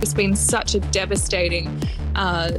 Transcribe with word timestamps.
It's 0.00 0.14
been 0.14 0.36
such 0.36 0.74
a 0.74 0.80
devastating, 0.80 1.82
uh, 2.14 2.50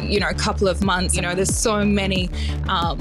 you 0.00 0.20
know, 0.20 0.32
couple 0.34 0.68
of 0.68 0.82
months. 0.82 1.14
You 1.14 1.22
know, 1.22 1.34
there's 1.34 1.54
so 1.54 1.84
many 1.84 2.28
um, 2.68 2.98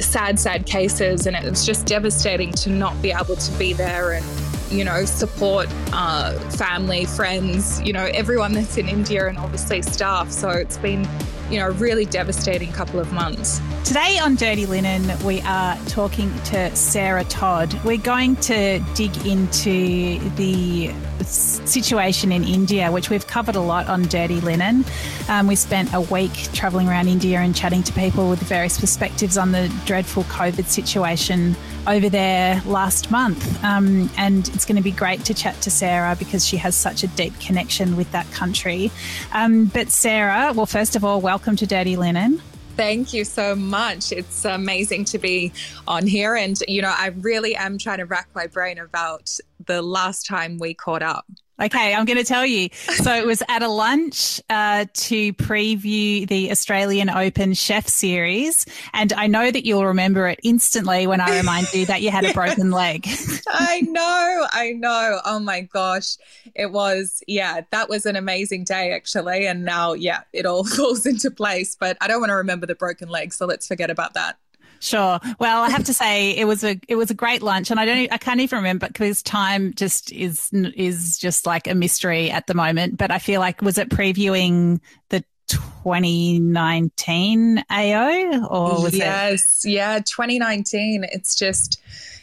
sad, 0.00 0.38
sad 0.38 0.66
cases, 0.66 1.26
and 1.26 1.36
it's 1.36 1.64
just 1.64 1.86
devastating 1.86 2.52
to 2.52 2.70
not 2.70 3.00
be 3.02 3.12
able 3.12 3.36
to 3.36 3.58
be 3.58 3.72
there 3.72 4.12
and 4.12 4.24
you 4.70 4.84
know, 4.84 5.04
support 5.04 5.68
uh, 5.92 6.32
family, 6.50 7.04
friends, 7.04 7.80
you 7.82 7.92
know, 7.92 8.04
everyone 8.06 8.52
that's 8.52 8.76
in 8.76 8.88
India 8.88 9.28
and 9.28 9.38
obviously 9.38 9.82
staff. 9.82 10.30
So 10.30 10.48
it's 10.50 10.76
been, 10.78 11.06
you 11.50 11.58
know, 11.58 11.68
a 11.68 11.72
really 11.72 12.04
devastating 12.04 12.72
couple 12.72 12.98
of 12.98 13.12
months. 13.12 13.60
Today 13.84 14.18
on 14.18 14.34
Dirty 14.34 14.66
Linen, 14.66 15.02
we 15.24 15.40
are 15.42 15.78
talking 15.86 16.32
to 16.44 16.74
Sarah 16.74 17.24
Todd. 17.24 17.72
We're 17.84 17.96
going 17.98 18.36
to 18.36 18.80
dig 18.94 19.16
into 19.26 20.18
the 20.30 20.92
situation 21.24 22.32
in 22.32 22.44
India, 22.44 22.90
which 22.90 23.10
we've 23.10 23.26
covered 23.26 23.56
a 23.56 23.60
lot 23.60 23.88
on 23.88 24.02
Dirty 24.02 24.40
Linen. 24.40 24.84
Um, 25.28 25.46
we 25.46 25.56
spent 25.56 25.92
a 25.94 26.00
week 26.00 26.32
traveling 26.52 26.88
around 26.88 27.08
India 27.08 27.38
and 27.38 27.54
chatting 27.54 27.82
to 27.84 27.92
people 27.92 28.28
with 28.28 28.40
various 28.40 28.78
perspectives 28.78 29.36
on 29.38 29.52
the 29.52 29.72
dreadful 29.84 30.24
COVID 30.24 30.66
situation 30.66 31.56
over 31.86 32.08
there 32.08 32.62
last 32.66 33.10
month. 33.10 33.62
Um, 33.64 34.10
and 34.16 34.48
it's 34.48 34.64
going 34.64 34.76
to 34.76 34.82
be 34.82 34.90
great 34.90 35.24
to 35.26 35.34
chat 35.34 35.60
to 35.62 35.70
Sarah 35.70 36.16
because 36.16 36.46
she 36.46 36.56
has 36.56 36.74
such 36.74 37.02
a 37.02 37.08
deep 37.08 37.38
connection 37.40 37.96
with 37.96 38.10
that 38.12 38.30
country. 38.32 38.90
Um, 39.32 39.66
but, 39.66 39.90
Sarah, 39.90 40.52
well, 40.52 40.66
first 40.66 40.96
of 40.96 41.04
all, 41.04 41.20
welcome 41.20 41.56
to 41.56 41.66
Dirty 41.66 41.96
Linen. 41.96 42.42
Thank 42.76 43.14
you 43.14 43.24
so 43.24 43.56
much. 43.56 44.12
It's 44.12 44.44
amazing 44.44 45.06
to 45.06 45.18
be 45.18 45.50
on 45.88 46.06
here. 46.06 46.36
And, 46.36 46.62
you 46.68 46.82
know, 46.82 46.94
I 46.94 47.06
really 47.06 47.56
am 47.56 47.78
trying 47.78 47.98
to 47.98 48.04
rack 48.04 48.28
my 48.34 48.46
brain 48.46 48.78
about 48.78 49.34
the 49.64 49.80
last 49.80 50.26
time 50.26 50.58
we 50.58 50.74
caught 50.74 51.02
up. 51.02 51.24
Okay, 51.60 51.94
I'm 51.94 52.04
going 52.04 52.18
to 52.18 52.24
tell 52.24 52.44
you. 52.44 52.68
So 52.96 53.14
it 53.14 53.24
was 53.24 53.42
at 53.48 53.62
a 53.62 53.68
lunch 53.68 54.42
uh, 54.50 54.84
to 54.92 55.32
preview 55.34 56.28
the 56.28 56.50
Australian 56.50 57.08
Open 57.08 57.54
Chef 57.54 57.88
Series, 57.88 58.66
and 58.92 59.12
I 59.14 59.26
know 59.26 59.50
that 59.50 59.64
you'll 59.64 59.86
remember 59.86 60.28
it 60.28 60.38
instantly 60.42 61.06
when 61.06 61.20
I 61.20 61.38
remind 61.38 61.72
you 61.72 61.86
that 61.86 62.02
you 62.02 62.10
had 62.10 62.26
a 62.26 62.32
broken 62.34 62.70
leg. 62.72 63.08
I 63.48 63.80
know, 63.80 64.46
I 64.52 64.72
know. 64.72 65.20
Oh 65.24 65.38
my 65.38 65.62
gosh, 65.62 66.18
it 66.54 66.72
was 66.72 67.22
yeah, 67.26 67.62
that 67.70 67.88
was 67.88 68.04
an 68.04 68.16
amazing 68.16 68.64
day 68.64 68.92
actually, 68.92 69.46
and 69.46 69.64
now 69.64 69.94
yeah, 69.94 70.22
it 70.34 70.44
all 70.44 70.64
falls 70.76 71.06
into 71.06 71.30
place. 71.30 71.74
But 71.74 71.96
I 72.02 72.08
don't 72.08 72.20
want 72.20 72.30
to 72.30 72.36
remember 72.36 72.66
the 72.66 72.74
broken 72.74 73.08
leg, 73.08 73.32
so 73.32 73.46
let's 73.46 73.66
forget 73.66 73.90
about 73.90 74.12
that. 74.12 74.36
Sure. 74.80 75.20
Well, 75.38 75.62
I 75.62 75.70
have 75.70 75.84
to 75.84 75.94
say 75.94 76.36
it 76.36 76.46
was 76.46 76.64
a 76.64 76.78
it 76.88 76.96
was 76.96 77.10
a 77.10 77.14
great 77.14 77.42
lunch, 77.42 77.70
and 77.70 77.78
I 77.80 77.84
don't 77.84 78.12
I 78.12 78.18
can't 78.18 78.40
even 78.40 78.56
remember 78.58 78.88
because 78.88 79.22
time 79.22 79.72
just 79.74 80.12
is 80.12 80.50
is 80.52 81.18
just 81.18 81.46
like 81.46 81.66
a 81.66 81.74
mystery 81.74 82.30
at 82.30 82.46
the 82.46 82.54
moment. 82.54 82.98
But 82.98 83.10
I 83.10 83.18
feel 83.18 83.40
like 83.40 83.62
was 83.62 83.78
it 83.78 83.88
previewing 83.88 84.80
the 85.08 85.24
2019 85.48 87.64
AO 87.70 88.46
or 88.48 88.82
was 88.82 88.94
yes, 88.94 89.64
it? 89.64 89.70
yeah, 89.70 89.98
2019. 89.98 91.06
It's 91.12 91.34
just 91.34 91.80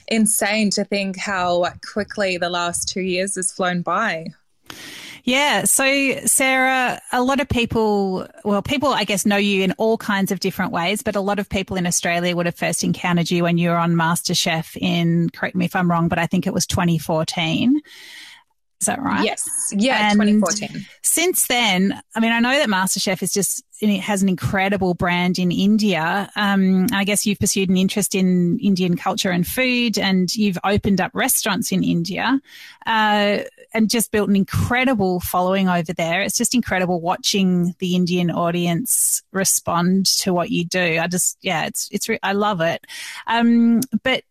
insane 0.08 0.70
to 0.72 0.84
think 0.84 1.18
how 1.18 1.66
quickly 1.92 2.38
the 2.38 2.50
last 2.50 2.90
two 2.90 3.02
years 3.02 3.36
has 3.36 3.52
flown 3.52 3.82
by. 3.82 4.28
Yeah. 5.26 5.64
So, 5.64 5.86
Sarah, 6.26 7.02
a 7.14 7.24
lot 7.24 7.40
of 7.40 7.48
people, 7.48 8.28
well, 8.44 8.62
people, 8.62 8.90
I 8.90 9.06
guess, 9.06 9.26
know 9.26 9.38
you 9.38 9.64
in 9.64 9.72
all 9.78 9.98
kinds 9.98 10.34
of 10.34 10.42
different 10.42 10.74
ways, 10.74 11.02
but 11.02 11.16
a 11.16 11.22
lot 11.22 11.40
of 11.40 11.48
people 11.48 11.78
in 11.78 11.88
Australia 11.88 12.36
would 12.36 12.46
have 12.46 12.56
first 12.56 12.84
encountered 12.84 13.32
you 13.32 13.44
when 13.44 13.58
you 13.58 13.70
were 13.70 13.78
on 13.78 13.94
MasterChef 13.94 14.76
in, 14.76 15.30
correct 15.30 15.56
me 15.56 15.64
if 15.64 15.78
I'm 15.78 15.90
wrong, 15.90 16.10
but 16.10 16.20
I 16.20 16.28
think 16.28 16.46
it 16.46 16.54
was 16.54 16.68
2014. 16.68 17.80
Is 18.84 18.88
that 18.88 19.02
right? 19.02 19.24
Yes. 19.24 19.74
Yeah, 19.74 20.10
and 20.12 20.20
2014. 20.20 20.86
Since 21.04 21.48
then, 21.48 22.02
I 22.16 22.20
mean, 22.20 22.34
I 22.34 22.42
know 22.42 22.52
that 22.52 22.68
MasterChef 22.68 23.24
is 23.24 23.32
just 23.32 23.64
it 23.80 24.02
has 24.02 24.22
an 24.22 24.28
incredible 24.28 24.94
brand 24.94 25.40
in 25.40 25.54
India. 25.54 26.30
Um, 26.36 26.88
I 26.92 27.06
guess 27.06 27.26
you've 27.26 27.40
pursued 27.40 27.70
an 27.70 27.78
interest 27.78 28.14
in 28.14 28.60
Indian 28.60 28.98
culture 28.98 29.32
and 29.32 29.48
food, 29.48 29.98
and 29.98 30.36
you've 30.36 30.58
opened 30.66 31.00
up 31.00 31.12
restaurants 31.14 31.72
in 31.72 31.82
India, 31.82 32.42
uh, 32.86 33.38
and 33.74 33.90
just 33.90 34.12
built 34.12 34.28
an 34.28 34.36
incredible 34.36 35.22
following 35.22 35.70
over 35.70 35.94
there. 35.94 36.22
It's 36.24 36.38
just 36.38 36.54
incredible 36.54 37.00
watching 37.00 37.74
the 37.80 37.96
Indian 37.96 38.32
audience 38.32 39.24
respond 39.32 40.08
to 40.18 40.34
what 40.34 40.50
you 40.50 40.66
do. 40.66 41.00
I 41.00 41.08
just, 41.08 41.38
yeah, 41.40 41.68
it's 41.68 41.88
it's 41.90 42.10
I 42.22 42.34
love 42.34 42.60
it. 42.60 42.86
Um, 43.28 43.80
but 44.04 44.24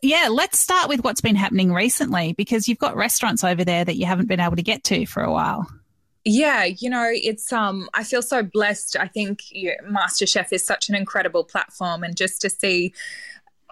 yeah, 0.00 0.28
let's 0.30 0.58
start 0.58 0.88
with 0.88 1.04
what's 1.04 1.20
been 1.20 1.36
happening 1.36 1.72
recently 1.72 2.32
because 2.32 2.68
you've 2.68 2.78
got 2.78 2.96
restaurants 2.96 3.44
over 3.44 3.64
there 3.64 3.84
that 3.84 3.96
you 3.96 4.06
haven't 4.06 4.26
been 4.26 4.40
able 4.40 4.56
to 4.56 4.62
get 4.62 4.84
to 4.84 5.06
for 5.06 5.22
a 5.22 5.32
while. 5.32 5.66
Yeah, 6.24 6.64
you 6.64 6.88
know, 6.88 7.08
it's 7.10 7.52
um 7.52 7.88
I 7.94 8.04
feel 8.04 8.22
so 8.22 8.42
blessed. 8.42 8.96
I 8.96 9.08
think 9.08 9.40
yeah, 9.50 9.74
MasterChef 9.88 10.52
is 10.52 10.64
such 10.64 10.88
an 10.88 10.94
incredible 10.94 11.42
platform 11.44 12.04
and 12.04 12.16
just 12.16 12.40
to 12.42 12.50
see 12.50 12.94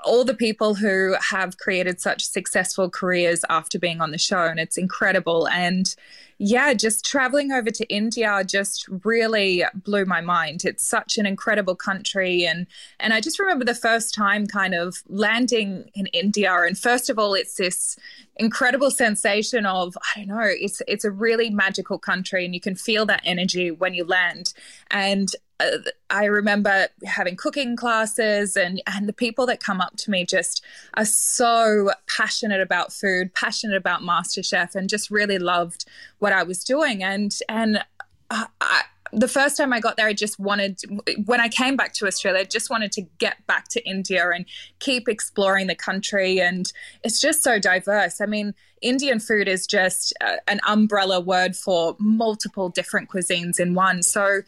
all 0.05 0.25
the 0.25 0.35
people 0.35 0.75
who 0.75 1.15
have 1.31 1.59
created 1.59 2.01
such 2.01 2.25
successful 2.25 2.89
careers 2.91 3.45
after 3.49 3.79
being 3.79 4.01
on 4.01 4.11
the 4.11 4.19
show 4.19 4.45
and 4.45 4.59
it's 4.59 4.79
incredible 4.79 5.49
and 5.49 5.95
yeah, 6.43 6.73
just 6.73 7.05
traveling 7.05 7.53
over 7.53 7.71
to 7.71 7.87
India 7.95 8.43
just 8.47 8.89
really 9.05 9.63
blew 9.75 10.07
my 10.07 10.23
mind. 10.23 10.65
It's 10.65 10.83
such 10.83 11.19
an 11.19 11.27
incredible 11.27 11.77
country 11.77 12.47
and 12.47 12.67
and 12.99 13.13
I 13.13 13.21
just 13.21 13.39
remember 13.39 13.67
the 13.67 13.75
first 13.75 14.15
time 14.15 14.47
kind 14.47 14.75
of 14.75 15.03
landing 15.07 15.91
in 15.93 16.07
India 16.07 16.51
and 16.51 16.79
first 16.79 17.11
of 17.11 17.19
all 17.19 17.35
it's 17.35 17.57
this 17.57 17.99
incredible 18.37 18.91
sensation 18.91 19.67
of 19.67 19.99
I 20.17 20.21
don't 20.21 20.29
know, 20.29 20.41
it's 20.43 20.81
it's 20.89 21.05
a 21.05 21.11
really 21.11 21.51
magical 21.51 21.99
country 21.99 22.47
and 22.47 22.55
you 22.55 22.61
can 22.61 22.75
feel 22.75 23.05
that 23.05 23.21
energy 23.23 23.71
when 23.71 23.93
you 23.93 24.07
land 24.07 24.55
and 24.91 25.31
Uh, 25.61 25.79
I 26.09 26.25
remember 26.25 26.89
having 27.05 27.37
cooking 27.37 27.77
classes, 27.77 28.57
and 28.57 28.83
and 28.87 29.09
the 29.09 29.13
people 29.13 29.47
that 29.47 29.63
come 29.63 29.81
up 29.81 29.97
to 29.99 30.11
me 30.11 30.25
just 30.25 30.65
are 30.95 31.05
so 31.05 31.91
passionate 32.09 32.61
about 32.61 32.93
food, 32.93 33.35
passionate 33.35 33.77
about 33.77 34.01
MasterChef, 34.01 34.75
and 34.75 34.89
just 34.89 35.11
really 35.11 35.39
loved 35.39 35.85
what 36.19 36.33
I 36.33 36.43
was 36.43 36.65
doing. 36.65 37.03
And 37.03 37.37
and 37.49 37.85
I, 38.31 38.83
the 39.13 39.29
first 39.29 39.57
time 39.57 39.73
I 39.73 39.81
got 39.81 39.97
there, 39.97 40.07
I 40.07 40.13
just 40.13 40.39
wanted, 40.39 40.81
when 41.25 41.41
I 41.41 41.49
came 41.49 41.77
back 41.77 41.93
to 41.95 42.07
Australia, 42.07 42.41
I 42.41 42.45
just 42.45 42.71
wanted 42.71 42.93
to 42.93 43.03
get 43.19 43.45
back 43.47 43.67
to 43.69 43.85
India 43.85 44.31
and 44.31 44.47
keep 44.79 45.09
exploring 45.09 45.67
the 45.67 45.75
country. 45.75 46.41
And 46.41 46.73
it's 47.03 47.21
just 47.21 47.43
so 47.43 47.59
diverse. 47.59 48.21
I 48.21 48.27
mean, 48.27 48.55
Indian 48.81 49.21
food 49.21 49.49
is 49.49 49.67
just 49.67 50.13
uh, 50.21 50.37
an 50.49 50.61
umbrella 50.67 51.21
word 51.21 51.57
for 51.57 51.97
multiple 51.99 52.69
different 52.69 53.11
cuisines 53.11 53.61
in 53.61 53.75
one. 53.75 54.03
So 54.03 54.41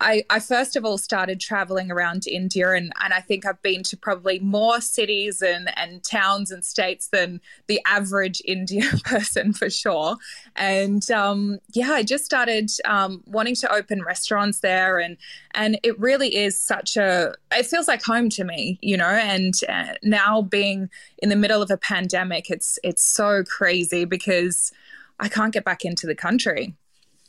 I, 0.00 0.24
I 0.30 0.40
first 0.40 0.76
of 0.76 0.84
all 0.84 0.96
started 0.96 1.40
traveling 1.40 1.90
around 1.90 2.26
India, 2.26 2.70
and, 2.72 2.92
and 3.02 3.12
I 3.12 3.20
think 3.20 3.44
I've 3.44 3.60
been 3.62 3.82
to 3.84 3.96
probably 3.96 4.38
more 4.38 4.80
cities 4.80 5.42
and, 5.42 5.70
and 5.76 6.02
towns 6.02 6.50
and 6.50 6.64
states 6.64 7.08
than 7.08 7.40
the 7.66 7.80
average 7.86 8.40
Indian 8.44 8.98
person 9.04 9.52
for 9.52 9.68
sure. 9.68 10.16
And 10.56 11.08
um, 11.10 11.58
yeah, 11.72 11.92
I 11.92 12.02
just 12.02 12.24
started 12.24 12.70
um, 12.84 13.22
wanting 13.26 13.56
to 13.56 13.72
open 13.72 14.02
restaurants 14.02 14.60
there, 14.60 14.98
and 14.98 15.16
and 15.52 15.78
it 15.82 15.98
really 15.98 16.36
is 16.36 16.58
such 16.58 16.96
a 16.96 17.34
it 17.52 17.66
feels 17.66 17.88
like 17.88 18.02
home 18.02 18.28
to 18.30 18.44
me, 18.44 18.78
you 18.80 18.96
know. 18.96 19.06
And 19.06 19.54
uh, 19.68 19.94
now 20.02 20.42
being 20.42 20.90
in 21.18 21.28
the 21.28 21.36
middle 21.36 21.62
of 21.62 21.70
a 21.70 21.76
pandemic, 21.76 22.50
it's 22.50 22.78
it's 22.82 23.02
so 23.02 23.44
crazy 23.44 24.04
because 24.04 24.72
I 25.18 25.28
can't 25.28 25.52
get 25.52 25.64
back 25.64 25.84
into 25.84 26.06
the 26.06 26.14
country. 26.14 26.74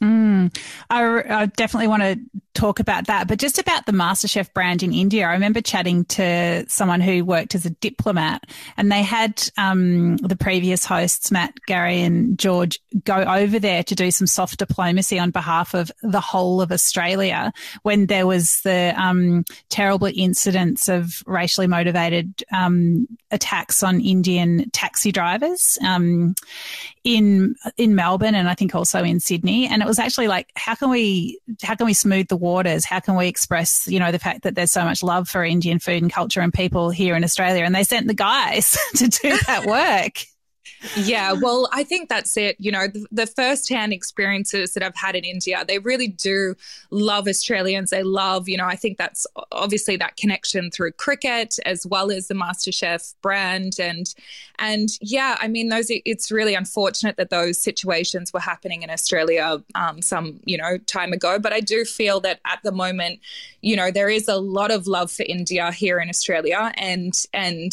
Mm, 0.02 0.56
I, 0.90 1.42
I, 1.42 1.46
definitely 1.46 1.88
want 1.88 2.02
to 2.02 2.20
talk 2.54 2.80
about 2.80 3.08
that, 3.08 3.28
but 3.28 3.40
just 3.40 3.58
about 3.58 3.86
the 3.86 3.92
MasterChef 3.92 4.54
brand 4.54 4.84
in 4.84 4.94
India. 4.94 5.26
I 5.26 5.34
remember 5.34 5.62
chatting 5.62 6.06
to 6.06 6.66
someone 6.68 7.02
who 7.02 7.24
worked 7.24 7.56
as 7.56 7.66
a 7.66 7.70
diplomat, 7.70 8.46
and 8.78 8.92
they 8.92 9.02
had 9.02 9.50
um, 9.58 10.18
the 10.18 10.36
previous 10.36 10.86
hosts, 10.86 11.32
Matt, 11.32 11.54
Gary, 11.66 12.02
and 12.02 12.38
George, 12.38 12.80
go 13.04 13.16
over 13.16 13.60
there 13.60 13.84
to 13.84 13.96
do 13.96 14.12
some 14.12 14.28
soft 14.28 14.60
diplomacy 14.60 15.18
on 15.18 15.32
behalf 15.32 15.74
of 15.74 15.92
the 16.02 16.20
whole 16.20 16.62
of 16.62 16.72
Australia 16.72 17.54
when 17.84 18.08
there 18.08 18.28
was 18.28 18.62
the 18.62 18.94
um, 18.98 19.46
terrible 19.70 20.10
incidents 20.14 20.90
of 20.90 21.24
racially 21.26 21.68
motivated 21.68 22.44
um, 22.52 23.08
attacks 23.32 23.82
on 23.82 24.02
Indian 24.02 24.70
taxi 24.72 25.12
drivers 25.12 25.78
um, 25.86 26.36
in 27.04 27.56
in 27.78 27.96
Melbourne, 27.96 28.36
and 28.36 28.50
I 28.50 28.56
think 28.56 28.76
also 28.76 29.04
in 29.04 29.20
Sydney, 29.20 29.68
and 29.68 29.82
it 29.82 29.88
was 29.88 30.00
actually 30.00 30.28
like, 30.28 30.52
how 30.56 30.76
can 30.76 30.90
we 30.90 31.40
how 31.64 31.76
can 31.76 31.86
we 31.86 31.94
smooth 31.94 32.28
the 32.28 32.41
waters? 32.42 32.84
How 32.84 33.00
can 33.00 33.16
we 33.16 33.28
express, 33.28 33.88
you 33.88 34.00
know, 34.00 34.12
the 34.12 34.20
fact 34.20 34.42
that 34.44 34.56
there's 34.56 34.72
so 34.72 34.84
much 34.84 35.04
love 35.04 35.30
for 35.30 35.46
Indian 35.46 35.80
food 35.80 36.02
and 36.02 36.12
culture 36.12 36.42
and 36.42 36.54
people 36.54 36.90
here 36.90 37.16
in 37.16 37.24
Australia? 37.24 37.64
And 37.64 37.74
they 37.74 37.84
sent 37.84 38.08
the 38.08 38.14
guys 38.14 38.78
to 38.96 39.08
do 39.08 39.38
that 39.48 39.66
work. 39.66 40.26
Yeah, 40.96 41.34
well, 41.34 41.70
I 41.72 41.84
think 41.84 42.10
that's 42.10 42.36
it. 42.38 42.56
You 42.60 42.72
know, 42.72 42.88
the, 42.88 43.06
the 43.12 43.28
first-hand 43.28 43.94
experiences 43.94 44.74
that 44.74 44.84
I've 44.84 44.96
had 44.96 45.16
in 45.16 45.24
India, 45.24 45.64
they 45.68 45.80
really 45.80 46.08
do 46.08 46.56
love 46.90 47.28
Australians. 47.28 47.92
They 47.92 48.04
love, 48.04 48.50
you 48.50 48.58
know, 48.58 48.66
I 48.66 48.76
think 48.76 48.98
that's 48.98 49.28
obviously 49.52 49.96
that 49.98 50.18
connection 50.18 50.72
through 50.72 50.94
cricket 50.94 51.60
as 51.66 51.86
well 51.86 52.12
as 52.12 52.28
the 52.28 52.34
MasterChef 52.34 53.14
brand, 53.22 53.80
and 53.80 54.14
and 54.60 54.90
yeah, 55.02 55.38
I 55.40 55.48
mean, 55.48 55.70
those. 55.70 55.88
It's 55.90 56.32
really 56.32 56.56
unfortunate 56.56 57.18
that 57.18 57.30
those 57.30 57.58
situations 57.58 58.34
were 58.34 58.40
happening 58.40 58.82
in 58.82 58.90
Australia 58.90 59.62
um, 59.76 60.02
some, 60.02 60.40
you 60.46 60.58
know, 60.58 60.78
time 60.80 61.14
ago. 61.14 61.38
But 61.40 61.54
I 61.54 61.60
do 61.60 61.86
feel 61.86 62.20
that 62.22 62.40
at 62.46 62.60
the 62.64 62.72
moment, 62.72 63.20
you 63.62 63.76
know, 63.76 63.92
there 63.92 64.10
is 64.10 64.28
a 64.28 64.38
lot 64.38 64.72
of 64.72 64.88
love 64.88 65.12
for 65.12 65.24
India 65.24 65.72
here 65.72 66.00
in 66.00 66.10
Australia, 66.10 66.72
and 66.76 67.14
and 67.34 67.72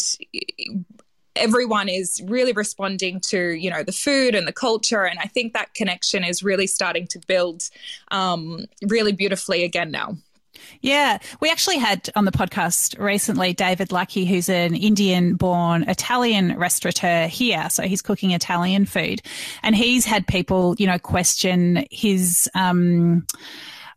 everyone 1.39 1.89
is 1.89 2.21
really 2.25 2.51
responding 2.51 3.19
to 3.19 3.49
you 3.49 3.69
know 3.69 3.83
the 3.83 3.91
food 3.91 4.35
and 4.35 4.47
the 4.47 4.53
culture 4.53 5.05
and 5.05 5.19
i 5.19 5.25
think 5.25 5.53
that 5.53 5.73
connection 5.73 6.23
is 6.23 6.43
really 6.43 6.67
starting 6.67 7.07
to 7.07 7.19
build 7.27 7.69
um, 8.11 8.65
really 8.87 9.11
beautifully 9.11 9.63
again 9.63 9.91
now 9.91 10.15
yeah, 10.81 11.19
we 11.39 11.49
actually 11.49 11.77
had 11.77 12.09
on 12.15 12.25
the 12.25 12.31
podcast 12.31 12.99
recently 12.99 13.53
David 13.53 13.91
Lucky, 13.91 14.25
who's 14.25 14.49
an 14.49 14.75
Indian 14.75 15.35
born 15.35 15.83
Italian 15.83 16.57
restaurateur 16.57 17.27
here. 17.27 17.69
So 17.69 17.83
he's 17.83 18.01
cooking 18.01 18.31
Italian 18.31 18.85
food. 18.85 19.21
And 19.63 19.75
he's 19.75 20.05
had 20.05 20.27
people, 20.27 20.75
you 20.77 20.87
know, 20.87 20.99
question 20.99 21.85
his, 21.91 22.49
um, 22.55 23.25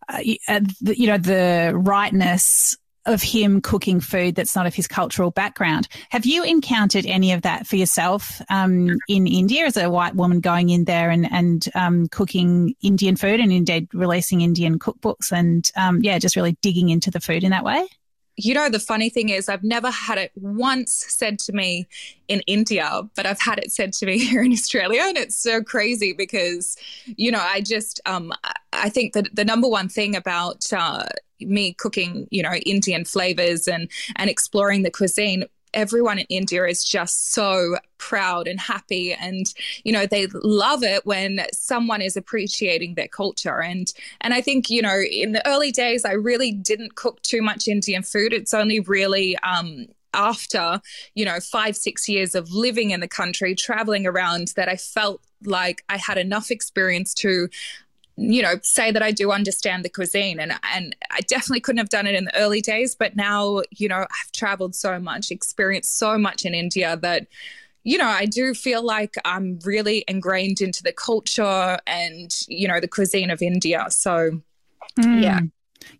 uh, 0.08 0.18
you 0.18 1.06
know, 1.06 1.18
the 1.18 1.72
rightness 1.74 2.76
of 3.06 3.22
him 3.22 3.60
cooking 3.60 4.00
food 4.00 4.34
that's 4.34 4.54
not 4.54 4.66
of 4.66 4.74
his 4.74 4.86
cultural 4.86 5.30
background. 5.30 5.88
Have 6.10 6.24
you 6.24 6.44
encountered 6.44 7.06
any 7.06 7.32
of 7.32 7.42
that 7.42 7.66
for 7.66 7.76
yourself 7.76 8.40
um, 8.48 8.98
in 9.08 9.26
India 9.26 9.64
as 9.64 9.76
a 9.76 9.90
white 9.90 10.14
woman 10.14 10.40
going 10.40 10.70
in 10.70 10.84
there 10.84 11.10
and, 11.10 11.30
and 11.32 11.68
um, 11.74 12.08
cooking 12.08 12.74
Indian 12.82 13.16
food 13.16 13.40
and 13.40 13.52
indeed 13.52 13.88
releasing 13.92 14.40
Indian 14.40 14.78
cookbooks 14.78 15.32
and, 15.32 15.70
um, 15.76 16.00
yeah, 16.02 16.18
just 16.18 16.36
really 16.36 16.56
digging 16.62 16.90
into 16.90 17.10
the 17.10 17.20
food 17.20 17.44
in 17.44 17.50
that 17.50 17.64
way? 17.64 17.86
you 18.36 18.54
know, 18.54 18.68
the 18.68 18.78
funny 18.78 19.10
thing 19.10 19.28
is, 19.28 19.48
I've 19.48 19.62
never 19.62 19.90
had 19.90 20.18
it 20.18 20.32
once 20.34 21.04
said 21.08 21.38
to 21.40 21.52
me 21.52 21.86
in 22.28 22.40
India, 22.46 23.02
but 23.14 23.26
I've 23.26 23.40
had 23.40 23.58
it 23.58 23.70
said 23.70 23.92
to 23.94 24.06
me 24.06 24.18
here 24.24 24.42
in 24.42 24.52
Australia. 24.52 25.02
And 25.04 25.18
it's 25.18 25.36
so 25.36 25.62
crazy 25.62 26.12
because, 26.12 26.76
you 27.04 27.30
know, 27.30 27.40
I 27.40 27.60
just, 27.60 28.00
um, 28.06 28.32
I 28.72 28.88
think 28.88 29.12
that 29.12 29.34
the 29.34 29.44
number 29.44 29.68
one 29.68 29.88
thing 29.88 30.16
about, 30.16 30.72
uh, 30.72 31.04
me 31.46 31.74
cooking, 31.74 32.28
you 32.30 32.42
know, 32.42 32.54
Indian 32.54 33.04
flavors 33.04 33.68
and 33.68 33.88
and 34.16 34.30
exploring 34.30 34.82
the 34.82 34.90
cuisine 34.90 35.44
everyone 35.74 36.18
in 36.18 36.26
India 36.28 36.64
is 36.64 36.84
just 36.84 37.32
so 37.32 37.76
proud 37.98 38.46
and 38.46 38.60
happy. 38.60 39.12
And 39.14 39.52
you 39.84 39.92
know 39.92 40.06
they 40.06 40.26
love 40.32 40.82
it 40.82 41.06
when 41.06 41.40
someone 41.52 42.02
is 42.02 42.16
appreciating 42.16 42.94
their 42.94 43.08
culture. 43.08 43.60
And 43.62 43.92
and 44.20 44.34
I 44.34 44.40
think 44.40 44.70
you 44.70 44.82
know 44.82 45.00
in 45.00 45.32
the 45.32 45.46
early 45.46 45.72
days 45.72 46.04
I 46.04 46.12
really 46.12 46.52
didn't 46.52 46.96
cook 46.96 47.22
too 47.22 47.42
much 47.42 47.68
Indian 47.68 48.02
food. 48.02 48.32
It's 48.32 48.54
only 48.54 48.80
really 48.80 49.36
um 49.38 49.86
after 50.14 50.80
you 51.14 51.24
know 51.24 51.40
5 51.40 51.76
6 51.76 52.08
years 52.08 52.34
of 52.34 52.52
living 52.52 52.90
in 52.90 53.00
the 53.00 53.08
country 53.08 53.54
traveling 53.54 54.06
around 54.06 54.52
that 54.56 54.68
I 54.68 54.76
felt 54.76 55.22
like 55.44 55.82
I 55.88 55.96
had 55.96 56.18
enough 56.18 56.50
experience 56.50 57.14
to 57.14 57.48
you 58.16 58.42
know 58.42 58.54
say 58.62 58.90
that 58.90 59.02
I 59.02 59.10
do 59.10 59.32
understand 59.32 59.84
the 59.84 59.88
cuisine 59.88 60.38
and 60.38 60.52
and 60.74 60.94
I 61.10 61.20
definitely 61.20 61.60
couldn't 61.60 61.78
have 61.78 61.88
done 61.88 62.06
it 62.06 62.14
in 62.14 62.26
the 62.26 62.36
early 62.36 62.60
days 62.60 62.94
but 62.94 63.16
now 63.16 63.62
you 63.70 63.88
know 63.88 64.00
I've 64.00 64.32
traveled 64.32 64.74
so 64.74 64.98
much 64.98 65.30
experienced 65.30 65.98
so 65.98 66.18
much 66.18 66.44
in 66.44 66.54
India 66.54 66.96
that 66.98 67.26
you 67.84 67.96
know 67.96 68.06
I 68.06 68.26
do 68.26 68.54
feel 68.54 68.84
like 68.84 69.14
I'm 69.24 69.58
really 69.64 70.04
ingrained 70.06 70.60
into 70.60 70.82
the 70.82 70.92
culture 70.92 71.78
and 71.86 72.34
you 72.48 72.68
know 72.68 72.80
the 72.80 72.88
cuisine 72.88 73.30
of 73.30 73.40
India 73.40 73.86
so 73.88 74.40
mm. 74.98 75.22
yeah 75.22 75.40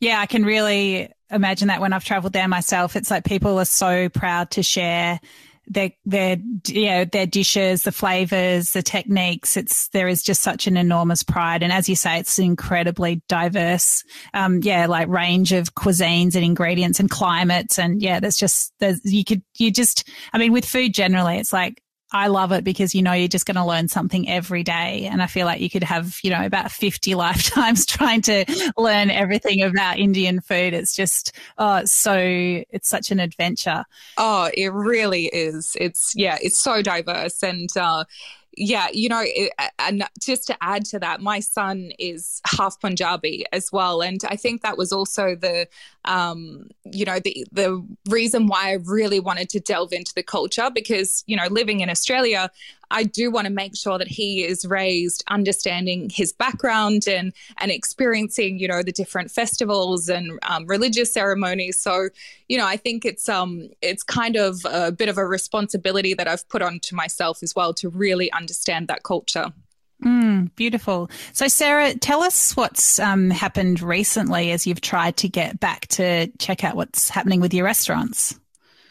yeah 0.01 0.21
I 0.21 0.27
can 0.27 0.45
really 0.45 1.11
imagine 1.31 1.69
that 1.69 1.81
when 1.81 1.95
I've 1.95 2.05
traveled 2.05 2.35
there 2.35 2.49
myself 2.49 2.95
it's 2.95 3.11
like 3.11 3.25
people 3.25 3.59
are 3.59 3.65
so 3.65 4.11
proud 4.11 4.51
to 4.53 4.63
share 4.63 5.19
their 5.67 5.91
their 6.05 6.37
you 6.67 6.87
know 6.87 7.05
their 7.05 7.27
dishes, 7.27 7.83
the 7.83 7.93
flavors, 7.93 8.73
the 8.73 8.83
techniques. 8.83 9.57
It's 9.57 9.89
there 9.89 10.09
is 10.09 10.23
just 10.23 10.43
such 10.43 10.67
an 10.67 10.77
enormous 10.77 11.23
pride, 11.23 11.63
and 11.63 11.73
as 11.73 11.89
you 11.89 11.97
say, 11.97 12.19
it's 12.19 12.39
incredibly 12.39 13.23
diverse. 13.29 14.05
Um, 14.35 14.61
yeah, 14.63 14.87
like 14.87 15.09
range 15.09 15.53
of 15.53 15.75
cuisines 15.75 16.35
and 16.35 16.45
ingredients 16.45 17.01
and 17.01 17.11
climates, 17.11 17.79
and 17.79 18.03
yeah, 18.03 18.21
there's 18.21 18.37
just 18.37 18.73
there's 18.81 19.01
you 19.05 19.25
could 19.25 19.43
you 19.59 19.71
just 19.71 20.09
I 20.33 20.39
mean 20.39 20.53
with 20.53 20.65
food 20.65 20.95
generally, 20.95 21.39
it's 21.39 21.53
like 21.53 21.83
I 22.13 22.27
love 22.27 22.53
it 22.53 22.65
because 22.65 22.95
you 22.95 23.03
know 23.03 23.13
you're 23.13 23.29
just 23.29 23.47
going 23.47 23.57
to 23.57 23.65
learn 23.65 23.89
something 23.89 24.29
every 24.29 24.63
day. 24.63 25.09
And 25.11 25.23
I 25.23 25.27
feel 25.27 25.47
like 25.47 25.61
you 25.61 25.71
could 25.71 25.83
have, 25.83 26.19
you 26.23 26.31
know, 26.31 26.45
about 26.45 26.71
50 26.71 27.15
lifetimes 27.17 27.87
trying 27.87 28.23
to 28.23 28.45
learn 28.77 29.11
everything 29.11 29.63
about 29.63 29.99
Indian 29.99 30.41
food. 30.41 30.75
It's 30.75 30.95
just, 30.95 31.33
oh, 31.59 31.77
it's 31.77 31.93
so, 31.93 32.17
it's 32.17 32.89
such 32.89 33.11
an 33.11 33.21
adventure. 33.21 33.85
Oh, 34.19 34.51
it 34.53 34.73
really 34.73 35.27
is. 35.27 35.77
It's, 35.81 36.15
yeah, 36.15 36.39
it's 36.43 36.59
so 36.59 36.83
diverse. 36.83 37.43
And, 37.43 37.69
uh, 37.77 38.05
yeah, 38.57 38.89
you 38.93 39.09
know, 39.09 39.25
and 39.79 40.05
just 40.21 40.47
to 40.49 40.57
add 40.61 40.85
to 40.87 40.99
that, 40.99 41.21
my 41.21 41.41
son 41.41 41.91
is 41.99 42.41
half 42.47 42.79
Punjabi 42.81 43.45
as 43.53 43.73
well, 43.73 44.03
and 44.03 44.21
I 44.29 44.37
think 44.37 44.63
that 44.63 44.77
was 44.77 44.93
also 44.93 45.35
the, 45.35 45.69
um, 46.05 46.69
you 46.85 47.05
know, 47.05 47.19
the 47.19 47.47
the 47.53 47.85
reason 48.09 48.47
why 48.47 48.71
I 48.71 48.79
really 48.85 49.21
wanted 49.21 49.49
to 49.51 49.61
delve 49.61 49.93
into 49.93 50.13
the 50.15 50.23
culture 50.23 50.71
because 50.73 51.25
you 51.27 51.37
know, 51.37 51.47
living 51.51 51.81
in 51.81 51.89
Australia, 51.89 52.51
I 52.93 53.05
do 53.05 53.31
want 53.31 53.47
to 53.47 53.53
make 53.53 53.77
sure 53.77 53.99
that 53.99 54.09
he 54.09 54.45
is 54.45 54.65
raised 54.65 55.25
understanding 55.29 56.11
his 56.11 56.33
background 56.33 57.09
and 57.09 57.33
and 57.59 57.71
experiencing 57.71 58.59
you 58.59 58.69
know 58.69 58.83
the 58.83 58.93
different 58.93 59.31
festivals 59.31 60.09
and 60.09 60.39
um, 60.43 60.67
religious 60.67 61.13
ceremonies. 61.13 61.81
So 61.81 62.09
you 62.49 62.59
know 62.59 62.67
I 62.67 62.77
think 62.77 63.05
it's 63.05 63.29
um 63.29 63.69
it's 63.81 64.03
kind 64.03 64.37
of 64.37 64.65
a 64.65 64.93
bit 64.93 65.09
of 65.09 65.19
a 65.19 65.27
responsibility 65.27 66.15
that 66.15 66.29
I've 66.29 66.49
put 66.49 66.63
onto 66.63 66.95
myself 66.95 67.43
as 67.43 67.55
well 67.55 67.75
to 67.75 67.89
really 67.89 68.31
understand 68.33 68.89
that 68.89 69.03
culture. 69.03 69.53
Mm, 70.05 70.55
beautiful. 70.57 71.11
So, 71.33 71.47
Sarah, 71.47 71.95
tell 71.95 72.23
us 72.23 72.57
what's 72.57 72.99
um, 72.99 73.31
happened 73.31 73.81
recently 73.81 74.51
as 74.51 74.67
you've 74.67 74.81
tried 74.81 75.17
to 75.19 75.29
get 75.29 75.61
back 75.61 75.87
to 75.89 76.27
check 76.39 76.65
out 76.65 76.75
what's 76.75 77.09
happening 77.09 77.41
with 77.41 77.55
your 77.55 77.65
restaurants. 77.65 78.39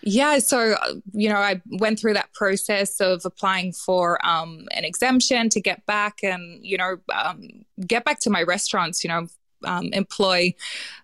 Yeah, 0.03 0.39
so 0.39 0.75
you 1.13 1.29
know, 1.29 1.37
I 1.37 1.61
went 1.69 1.99
through 1.99 2.13
that 2.15 2.33
process 2.33 2.99
of 2.99 3.21
applying 3.23 3.71
for 3.73 4.23
um, 4.25 4.67
an 4.71 4.83
exemption 4.83 5.49
to 5.49 5.61
get 5.61 5.85
back 5.85 6.23
and 6.23 6.65
you 6.65 6.77
know 6.77 6.97
um, 7.13 7.65
get 7.85 8.03
back 8.03 8.19
to 8.21 8.29
my 8.29 8.41
restaurants. 8.41 9.03
You 9.03 9.09
know, 9.09 9.27
um, 9.63 9.89
employ 9.93 10.53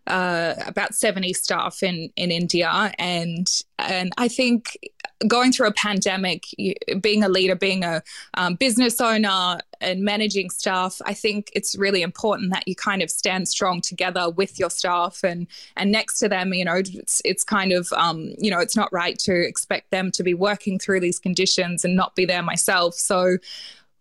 uh, 0.08 0.56
about 0.66 0.96
70 0.96 1.34
staff 1.34 1.84
in 1.84 2.10
in 2.16 2.32
India, 2.32 2.92
and 2.98 3.48
and 3.78 4.12
I 4.18 4.28
think 4.28 4.78
going 5.25 5.52
through 5.52 5.68
a 5.68 5.74
pandemic, 5.74 6.46
being 7.02 7.24
a 7.24 7.30
leader, 7.30 7.56
being 7.56 7.84
a 7.84 8.04
um, 8.36 8.56
business 8.56 9.02
owner, 9.02 9.60
and 9.80 10.04
managing 10.04 10.50
staff, 10.50 11.00
I 11.06 11.14
think 11.14 11.52
it's 11.54 11.78
really 11.78 12.02
important 12.02 12.52
that 12.52 12.68
you 12.68 12.75
kind 12.75 13.02
of 13.02 13.10
stand 13.10 13.48
strong 13.48 13.81
together 13.81 14.30
with 14.30 14.60
your 14.60 14.70
staff 14.70 15.24
and 15.24 15.48
and 15.75 15.91
next 15.91 16.20
to 16.20 16.30
them. 16.30 16.53
You 16.53 16.65
know, 16.65 16.75
it's 16.75 17.22
it's 17.25 17.44
kind 17.44 17.72
of 17.72 17.91
um, 17.94 18.34
you 18.38 18.51
know 18.51 18.60
it's 18.60 18.75
not 18.75 18.91
right 18.91 19.18
to 19.20 19.34
expect 19.34 19.91
them 19.91 20.12
to 20.12 20.24
be 20.24 20.34
working 20.34 20.80
through 20.80 21.00
these 21.00 21.20
conditions 21.20 21.86
and 21.86 21.96
not 21.96 22.15
be 22.15 22.25
there 22.25 22.44
myself. 22.44 22.96
So 22.96 23.38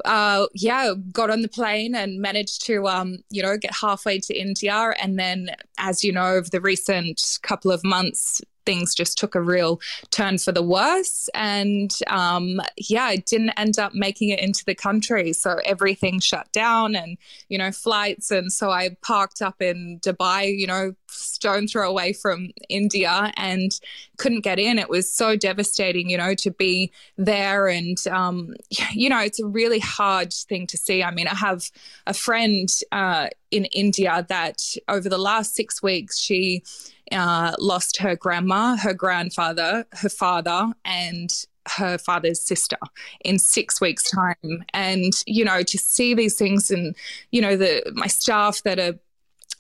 uh, 0.05 0.47
yeah, 0.55 0.93
got 1.13 1.31
on 1.31 1.43
the 1.43 1.49
plane 1.49 1.95
and 1.95 2.21
managed 2.21 2.67
to, 2.67 2.87
um, 2.87 3.19
you 3.31 3.43
know, 3.43 3.57
get 3.57 3.75
halfway 3.75 4.19
to 4.21 4.39
India. 4.39 4.93
And 5.01 5.19
then, 5.19 5.51
as 5.79 6.05
you 6.05 6.13
know, 6.13 6.35
over 6.35 6.49
the 6.51 6.61
recent 6.61 7.39
couple 7.43 7.73
of 7.73 7.83
months, 7.83 8.43
things 8.67 8.95
just 8.95 9.17
took 9.17 9.35
a 9.35 9.41
real 9.41 9.81
turn 10.11 10.39
for 10.39 10.53
the 10.53 10.63
worse. 10.63 11.31
And 11.35 11.91
um, 12.09 12.61
yeah, 12.77 13.05
I 13.05 13.17
didn't 13.17 13.51
end 13.57 13.79
up 13.79 13.95
making 13.95 14.31
it 14.31 14.41
into 14.41 14.65
the 14.65 14.75
country. 14.75 15.33
So 15.33 15.61
everything 15.65 16.21
shut 16.21 16.53
down 16.53 16.95
and, 16.95 17.17
you 17.49 17.57
know, 17.57 17.73
flights. 17.73 18.31
And 18.31 18.53
so 18.53 18.71
I 18.71 18.97
parked 19.03 19.41
up 19.41 19.63
in 19.63 20.01
Dubai, 20.01 20.55
you 20.57 20.67
know, 20.67 20.95
stone 21.09 21.67
throw 21.67 21.89
away 21.89 22.13
from 22.13 22.51
India 22.69 23.33
and 23.37 23.71
couldn't 24.17 24.41
get 24.41 24.59
in. 24.59 24.79
It 24.79 24.89
was 24.89 25.11
so 25.11 25.37
devastating, 25.37 26.11
you 26.11 26.19
know, 26.19 26.35
to 26.35 26.51
be 26.51 26.93
there. 27.17 27.69
And, 27.69 27.99
um, 28.09 28.55
you 28.93 29.09
know, 29.09 29.21
it's 29.21 29.41
a 29.41 29.47
really 29.47 29.79
hard 29.79 30.33
thing 30.33 30.67
to 30.69 30.77
see. 30.77 31.03
I 31.03 31.11
mean, 31.11 31.29
I 31.29 31.35
have 31.35 31.71
a 32.07 32.15
friend 32.15 32.69
uh, 32.93 33.29
in 33.51 33.67
India 33.67 34.27
that 34.29 34.61
over 34.89 35.09
the 35.09 35.19
last 35.19 35.55
six 35.55 35.83
weeks, 35.83 36.19
she, 36.19 36.63
uh, 37.13 37.55
lost 37.59 37.99
her 37.99 38.17
grandma, 38.17 38.77
her 38.77 38.95
grandfather, 38.95 39.87
her 39.93 40.09
father, 40.09 40.73
and 40.85 41.31
her 41.69 41.99
father's 41.99 42.41
sister 42.41 42.79
in 43.25 43.39
six 43.39 43.81
weeks' 43.81 44.11
time. 44.11 44.65
And, 44.73 45.13
you 45.27 45.45
know, 45.45 45.63
to 45.63 45.79
see 45.79 46.15
these 46.15 46.37
things 46.37 46.71
and, 46.71 46.95
you 47.33 47.41
know, 47.41 47.57
the 47.57 47.83
my 47.95 48.07
staff 48.07 48.63
that 48.63 48.79
are 48.79 48.99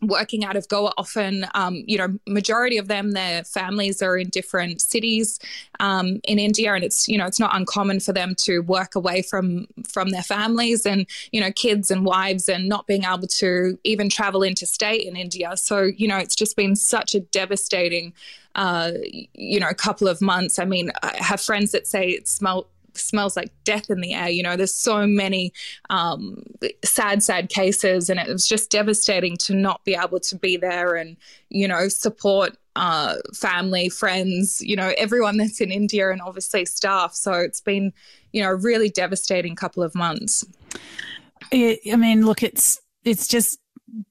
working 0.03 0.45
out 0.45 0.57
of 0.57 0.69
Goa 0.69 0.93
often, 0.99 1.47
um, 1.55 1.83
you 1.87 1.97
know, 1.97 2.19
majority 2.27 2.77
of 2.77 2.89
them, 2.89 3.13
their 3.13 3.45
families 3.45 4.03
are 4.03 4.17
in 4.17 4.29
different 4.29 4.81
cities 4.81 5.39
um, 5.81 6.21
in 6.25 6.39
India, 6.39 6.75
and 6.75 6.85
it's 6.85 7.09
you 7.09 7.17
know 7.17 7.27
it's 7.27 7.41
not 7.41 7.55
uncommon 7.55 8.01
for 8.01 8.13
them 8.13 8.35
to 8.41 8.61
work 8.61 8.95
away 8.95 9.23
from 9.23 9.67
from 9.89 10.11
their 10.11 10.23
families 10.23 10.87
and 10.87 11.07
you 11.33 11.41
know 11.41 11.51
kids 11.53 11.91
and 11.91 12.05
wives 12.05 12.49
and 12.49 12.69
not 12.69 12.87
being 12.87 13.05
able 13.05 13.27
to 13.27 13.79
even 13.85 14.09
travel 14.09 14.43
interstate 14.43 15.07
in 15.07 15.17
India. 15.17 15.57
So 15.57 15.83
you 15.83 16.09
know 16.09 16.19
it's 16.19 16.37
just 16.37 16.57
been 16.57 16.77
such 16.77 17.15
a 17.15 17.21
devastating. 17.21 18.13
Uh, 18.55 18.93
you 19.35 19.61
know, 19.61 19.69
couple 19.75 20.09
of 20.09 20.23
months. 20.23 20.59
I 20.59 20.65
mean, 20.65 20.91
I 21.03 21.15
have 21.19 21.43
friends 21.43 21.73
that 21.73 21.87
say 21.87 22.09
it 22.09 22.27
smelled 22.27 22.67
smells 22.99 23.37
like 23.37 23.53
death 23.65 23.91
in 23.91 24.01
the 24.01 24.15
air. 24.15 24.29
You 24.29 24.43
know, 24.43 24.57
there's 24.57 24.75
so 24.75 25.07
many 25.07 25.53
um, 25.91 26.43
sad, 26.85 27.23
sad 27.23 27.49
cases, 27.49 28.11
and 28.11 28.19
it 28.19 28.29
was 28.29 28.47
just 28.47 28.71
devastating 28.71 29.37
to 29.39 29.55
not 29.55 29.85
be 29.85 29.95
able 29.95 30.21
to 30.21 30.37
be 30.37 30.57
there 30.57 30.95
and, 30.95 31.17
you 31.49 31.69
know, 31.69 31.89
support 31.89 32.57
uh, 32.77 33.17
family, 33.35 33.89
friends, 33.89 34.61
you 34.61 34.77
know, 34.77 34.93
everyone 34.99 35.39
that's 35.39 35.61
in 35.61 35.71
India 35.71 36.11
and 36.11 36.21
obviously 36.21 36.65
staff. 36.65 37.15
So 37.15 37.33
it's 37.33 37.61
been, 37.61 37.93
you 38.33 38.43
know, 38.43 38.51
a 38.51 38.57
really 38.57 38.91
devastating 38.91 39.57
couple 39.57 39.83
of 39.83 39.95
months. 39.95 40.45
I 41.53 41.79
mean, 41.85 42.27
look, 42.27 42.43
it's 42.43 42.81
it's 43.05 43.29
just 43.29 43.59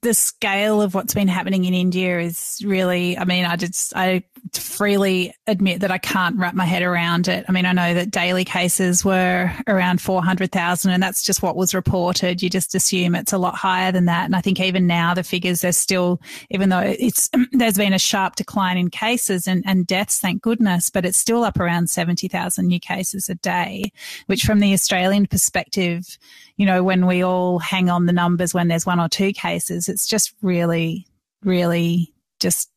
the 0.00 0.14
scale 0.14 0.80
of 0.80 0.94
what's 0.94 1.14
been 1.14 1.28
happening 1.28 1.64
in 1.64 1.74
India 1.74 2.18
is 2.18 2.62
really, 2.64 3.18
I 3.18 3.24
mean, 3.24 3.44
I 3.44 3.56
just, 3.56 3.94
I 3.94 4.24
freely 4.54 5.34
admit 5.46 5.80
that 5.80 5.90
I 5.90 5.98
can't 5.98 6.36
wrap 6.36 6.54
my 6.54 6.64
head 6.64 6.82
around 6.82 7.28
it. 7.28 7.44
I 7.48 7.52
mean, 7.52 7.66
I 7.66 7.72
know 7.72 7.94
that 7.94 8.10
daily 8.10 8.44
cases 8.44 9.04
were 9.04 9.52
around 9.66 10.00
400,000 10.00 10.90
and 10.90 11.02
that's 11.02 11.22
just 11.22 11.42
what 11.42 11.56
was 11.56 11.74
reported. 11.74 12.42
You 12.42 12.48
just 12.48 12.74
assume 12.74 13.14
it's 13.14 13.32
a 13.32 13.38
lot 13.38 13.54
higher 13.54 13.92
than 13.92 14.06
that. 14.06 14.24
And 14.24 14.36
I 14.36 14.40
think 14.40 14.60
even 14.60 14.86
now 14.86 15.14
the 15.14 15.22
figures 15.22 15.64
are 15.64 15.72
still, 15.72 16.20
even 16.50 16.68
though 16.68 16.80
it's, 16.80 17.28
there's 17.52 17.76
been 17.76 17.92
a 17.92 17.98
sharp 17.98 18.36
decline 18.36 18.78
in 18.78 18.88
cases 18.90 19.46
and, 19.46 19.62
and 19.66 19.86
deaths, 19.86 20.20
thank 20.20 20.42
goodness, 20.42 20.90
but 20.90 21.04
it's 21.04 21.18
still 21.18 21.44
up 21.44 21.58
around 21.58 21.90
70,000 21.90 22.66
new 22.66 22.80
cases 22.80 23.28
a 23.28 23.34
day, 23.34 23.92
which 24.26 24.44
from 24.44 24.60
the 24.60 24.72
Australian 24.72 25.26
perspective, 25.26 26.18
you 26.56 26.64
know, 26.64 26.82
when 26.82 27.06
we 27.06 27.22
all 27.22 27.58
hang 27.58 27.90
on 27.90 28.06
the 28.06 28.12
numbers 28.12 28.54
when 28.54 28.68
there's 28.68 28.86
one 28.86 29.00
or 29.00 29.08
two 29.08 29.32
cases, 29.32 29.65
it's 29.70 30.06
just 30.06 30.34
really, 30.42 31.06
really 31.42 32.12
just 32.40 32.70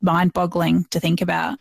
mind 0.00 0.32
boggling 0.32 0.84
to 0.90 1.00
think 1.00 1.20
about. 1.20 1.58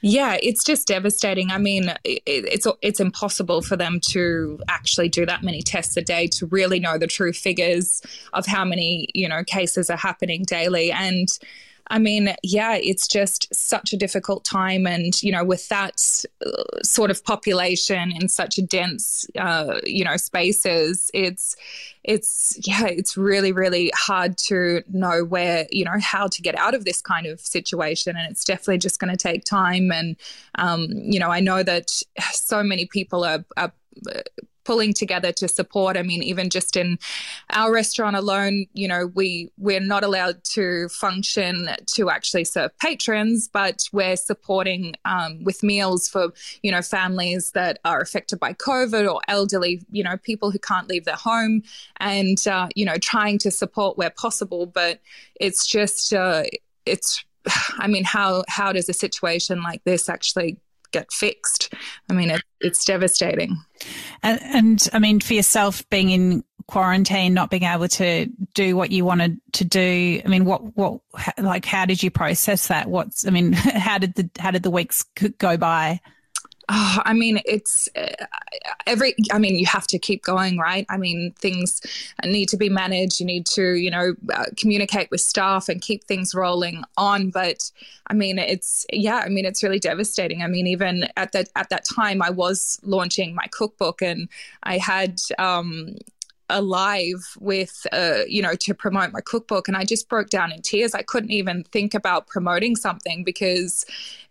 Yeah, 0.00 0.36
it's 0.40 0.62
just 0.62 0.86
devastating. 0.86 1.50
I 1.50 1.58
mean, 1.58 1.92
it, 2.04 2.22
it's 2.26 2.66
it's 2.82 3.00
impossible 3.00 3.62
for 3.62 3.76
them 3.76 3.98
to 4.10 4.60
actually 4.68 5.08
do 5.08 5.26
that 5.26 5.42
many 5.42 5.60
tests 5.60 5.96
a 5.96 6.02
day 6.02 6.28
to 6.28 6.46
really 6.46 6.78
know 6.78 6.98
the 6.98 7.08
true 7.08 7.32
figures 7.32 8.00
of 8.32 8.46
how 8.46 8.64
many 8.64 9.08
you 9.14 9.28
know 9.28 9.42
cases 9.42 9.90
are 9.90 9.96
happening 9.96 10.44
daily. 10.44 10.92
And 10.92 11.28
I 11.90 11.98
mean, 11.98 12.34
yeah, 12.42 12.74
it's 12.74 13.08
just 13.08 13.52
such 13.54 13.92
a 13.92 13.96
difficult 13.96 14.44
time. 14.44 14.86
And, 14.86 15.20
you 15.22 15.32
know, 15.32 15.44
with 15.44 15.68
that 15.68 16.24
uh, 16.44 16.50
sort 16.82 17.10
of 17.10 17.24
population 17.24 18.12
in 18.12 18.28
such 18.28 18.58
a 18.58 18.62
dense, 18.62 19.26
uh, 19.38 19.80
you 19.84 20.04
know, 20.04 20.16
spaces, 20.16 21.10
it's, 21.14 21.56
it's, 22.04 22.58
yeah, 22.66 22.86
it's 22.86 23.16
really, 23.16 23.52
really 23.52 23.90
hard 23.94 24.36
to 24.38 24.82
know 24.92 25.24
where, 25.24 25.66
you 25.70 25.84
know, 25.84 25.98
how 26.00 26.26
to 26.26 26.42
get 26.42 26.56
out 26.58 26.74
of 26.74 26.84
this 26.84 27.00
kind 27.00 27.26
of 27.26 27.40
situation. 27.40 28.16
And 28.16 28.30
it's 28.30 28.44
definitely 28.44 28.78
just 28.78 29.00
going 29.00 29.10
to 29.10 29.16
take 29.16 29.44
time. 29.44 29.90
And, 29.90 30.16
um, 30.56 30.88
you 30.92 31.18
know, 31.18 31.30
I 31.30 31.40
know 31.40 31.62
that 31.62 31.90
so 32.32 32.62
many 32.62 32.86
people 32.86 33.24
are, 33.24 33.44
are 33.56 33.72
pulling 34.68 34.92
together 34.92 35.32
to 35.32 35.48
support. 35.48 35.96
I 35.96 36.02
mean, 36.02 36.22
even 36.22 36.50
just 36.50 36.76
in 36.76 36.98
our 37.54 37.72
restaurant 37.72 38.16
alone, 38.16 38.66
you 38.74 38.86
know, 38.86 39.06
we 39.14 39.50
we're 39.56 39.80
not 39.80 40.04
allowed 40.04 40.44
to 40.56 40.90
function 40.90 41.70
to 41.94 42.10
actually 42.10 42.44
serve 42.44 42.76
patrons, 42.78 43.48
but 43.48 43.88
we're 43.92 44.16
supporting 44.16 44.94
um, 45.06 45.42
with 45.42 45.62
meals 45.62 46.06
for 46.06 46.34
you 46.62 46.70
know 46.70 46.82
families 46.82 47.52
that 47.52 47.78
are 47.86 48.02
affected 48.02 48.38
by 48.38 48.52
COVID 48.52 49.10
or 49.10 49.22
elderly, 49.26 49.80
you 49.90 50.04
know, 50.04 50.18
people 50.18 50.50
who 50.50 50.58
can't 50.58 50.86
leave 50.86 51.06
their 51.06 51.22
home, 51.30 51.62
and 51.96 52.46
uh, 52.46 52.68
you 52.74 52.84
know, 52.84 52.98
trying 52.98 53.38
to 53.38 53.50
support 53.50 53.96
where 53.96 54.10
possible. 54.10 54.66
But 54.66 55.00
it's 55.40 55.66
just 55.66 56.12
uh, 56.12 56.42
it's 56.84 57.24
I 57.78 57.86
mean, 57.86 58.04
how 58.04 58.44
how 58.48 58.70
does 58.72 58.90
a 58.90 58.92
situation 59.06 59.62
like 59.62 59.82
this 59.84 60.10
actually 60.10 60.58
get 60.92 61.12
fixed. 61.12 61.72
I 62.10 62.12
mean, 62.12 62.30
it, 62.30 62.42
it's 62.60 62.84
devastating. 62.84 63.56
And, 64.22 64.40
and, 64.42 64.88
I 64.92 64.98
mean, 64.98 65.20
for 65.20 65.34
yourself, 65.34 65.88
being 65.90 66.10
in 66.10 66.44
quarantine, 66.66 67.34
not 67.34 67.50
being 67.50 67.64
able 67.64 67.88
to 67.88 68.26
do 68.54 68.76
what 68.76 68.90
you 68.90 69.04
wanted 69.04 69.40
to 69.52 69.64
do. 69.64 70.20
I 70.24 70.28
mean, 70.28 70.44
what, 70.44 70.76
what, 70.76 71.00
like, 71.38 71.64
how 71.64 71.86
did 71.86 72.02
you 72.02 72.10
process 72.10 72.68
that? 72.68 72.88
What's, 72.88 73.26
I 73.26 73.30
mean, 73.30 73.52
how 73.54 73.98
did 73.98 74.14
the, 74.14 74.30
how 74.38 74.50
did 74.50 74.62
the 74.62 74.70
weeks 74.70 75.04
go 75.38 75.56
by? 75.56 76.00
Oh, 76.70 77.00
I 77.06 77.14
mean, 77.14 77.40
it's 77.46 77.88
uh, 77.96 78.26
every, 78.86 79.14
I 79.32 79.38
mean, 79.38 79.58
you 79.58 79.64
have 79.64 79.86
to 79.86 79.98
keep 79.98 80.22
going, 80.22 80.58
right? 80.58 80.84
I 80.90 80.98
mean, 80.98 81.32
things 81.38 81.80
need 82.26 82.50
to 82.50 82.58
be 82.58 82.68
managed. 82.68 83.20
You 83.20 83.26
need 83.26 83.46
to, 83.46 83.72
you 83.72 83.90
know, 83.90 84.14
uh, 84.34 84.44
communicate 84.58 85.10
with 85.10 85.22
staff 85.22 85.70
and 85.70 85.80
keep 85.80 86.04
things 86.04 86.34
rolling 86.34 86.84
on. 86.98 87.30
But 87.30 87.70
I 88.08 88.12
mean, 88.12 88.38
it's, 88.38 88.84
yeah, 88.92 89.22
I 89.24 89.30
mean, 89.30 89.46
it's 89.46 89.62
really 89.62 89.78
devastating. 89.78 90.42
I 90.42 90.46
mean, 90.46 90.66
even 90.66 91.04
at 91.16 91.32
that, 91.32 91.48
at 91.56 91.70
that 91.70 91.86
time, 91.86 92.20
I 92.20 92.28
was 92.28 92.78
launching 92.82 93.34
my 93.34 93.46
cookbook 93.50 94.02
and 94.02 94.28
I 94.62 94.76
had, 94.76 95.20
um, 95.38 95.96
alive 96.50 97.36
with 97.38 97.86
uh, 97.92 98.20
you 98.26 98.42
know 98.42 98.54
to 98.54 98.74
promote 98.74 99.12
my 99.12 99.20
cookbook. 99.20 99.68
And 99.68 99.76
i 99.76 99.84
just 99.84 100.08
broke 100.08 100.30
down 100.30 100.52
in 100.52 100.62
tears. 100.62 100.94
I 100.94 101.02
couldn't 101.02 101.30
even 101.30 101.64
think 101.64 101.94
about 101.94 102.26
promoting 102.26 102.76
something 102.76 103.24
because 103.24 103.84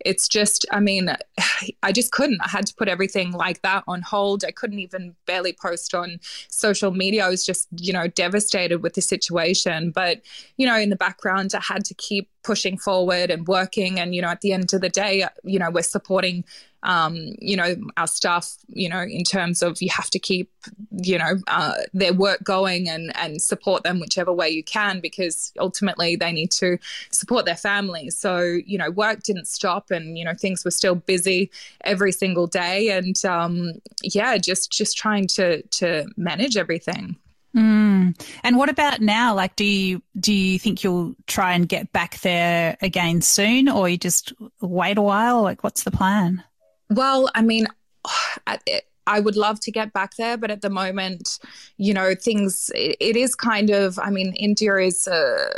it's 0.04 0.28
just 0.28 0.64
i 0.70 0.80
mean 0.80 1.10
i 1.82 1.92
just 1.92 2.12
couldn't. 2.12 2.40
I 2.42 2.48
had 2.48 2.66
to 2.66 2.74
put 2.74 2.88
everything 2.88 3.32
like 3.32 3.62
that 3.62 3.84
on 3.86 4.02
hold. 4.02 4.44
I 4.44 4.50
couldn't 4.50 4.78
even 4.78 5.14
barely 5.26 5.52
post 5.52 5.94
on 5.94 6.18
social 6.48 6.90
media. 6.90 7.26
I 7.26 7.28
was 7.28 7.44
just 7.44 7.68
you 7.76 7.92
know 7.92 8.08
devastated 8.08 8.82
with 8.82 8.94
the 8.94 9.02
situation. 9.02 9.90
But 9.90 10.22
you 10.56 10.66
know 10.66 10.76
in 10.76 10.90
the 10.90 10.96
background 10.96 11.52
i 11.54 11.60
had 11.60 11.84
to 11.86 11.94
keep 11.94 12.28
pushing 12.42 12.78
forward 12.78 13.30
and 13.30 13.46
working. 13.46 14.00
And 14.00 14.14
you 14.14 14.22
know 14.22 14.28
at 14.28 14.40
the 14.40 14.52
end 14.52 14.72
of 14.74 14.80
the 14.80 14.88
day 14.88 15.24
you 15.44 15.58
know 15.58 15.70
we're 15.70 15.82
supporting 15.82 16.44
um, 16.82 17.34
you 17.38 17.56
know, 17.56 17.76
our 17.96 18.06
staff, 18.06 18.56
you 18.68 18.88
know, 18.88 19.00
in 19.00 19.24
terms 19.24 19.62
of 19.62 19.82
you 19.82 19.88
have 19.90 20.10
to 20.10 20.18
keep, 20.18 20.50
you 20.90 21.18
know, 21.18 21.34
uh, 21.48 21.74
their 21.92 22.12
work 22.12 22.42
going 22.44 22.88
and, 22.88 23.16
and 23.16 23.42
support 23.42 23.82
them 23.82 23.98
whichever 23.98 24.32
way 24.32 24.48
you 24.48 24.62
can 24.62 25.00
because 25.00 25.52
ultimately 25.58 26.16
they 26.16 26.32
need 26.32 26.50
to 26.52 26.78
support 27.10 27.46
their 27.46 27.56
families. 27.56 28.18
So, 28.18 28.40
you 28.40 28.78
know, 28.78 28.90
work 28.90 29.22
didn't 29.22 29.48
stop 29.48 29.90
and, 29.90 30.16
you 30.16 30.24
know, 30.24 30.34
things 30.34 30.64
were 30.64 30.70
still 30.70 30.94
busy 30.94 31.50
every 31.82 32.12
single 32.12 32.46
day. 32.46 32.90
And 32.90 33.22
um, 33.24 33.72
yeah, 34.02 34.36
just 34.38 34.70
just 34.70 34.96
trying 34.96 35.26
to 35.28 35.62
to 35.62 36.06
manage 36.16 36.56
everything. 36.56 37.16
Mm. 37.56 38.20
And 38.44 38.56
what 38.56 38.68
about 38.68 39.00
now? 39.00 39.34
Like, 39.34 39.56
do 39.56 39.64
you 39.64 40.02
do 40.20 40.32
you 40.32 40.58
think 40.58 40.84
you'll 40.84 41.16
try 41.26 41.54
and 41.54 41.68
get 41.68 41.92
back 41.92 42.20
there 42.20 42.76
again 42.82 43.22
soon, 43.22 43.68
or 43.68 43.88
you 43.88 43.96
just 43.96 44.32
wait 44.60 44.98
a 44.98 45.02
while? 45.02 45.42
Like, 45.42 45.64
what's 45.64 45.82
the 45.82 45.90
plan? 45.90 46.44
Well, 46.90 47.30
I 47.34 47.42
mean, 47.42 47.66
I 49.08 49.20
would 49.20 49.36
love 49.36 49.58
to 49.60 49.72
get 49.72 49.94
back 49.94 50.16
there, 50.16 50.36
but 50.36 50.50
at 50.50 50.60
the 50.60 50.68
moment, 50.68 51.38
you 51.78 51.94
know, 51.94 52.14
things, 52.14 52.70
it, 52.74 53.16
is 53.16 53.34
kind 53.34 53.70
of, 53.70 53.98
I 53.98 54.10
mean, 54.10 54.34
India 54.34 54.76
is 54.76 55.06
a, 55.06 55.48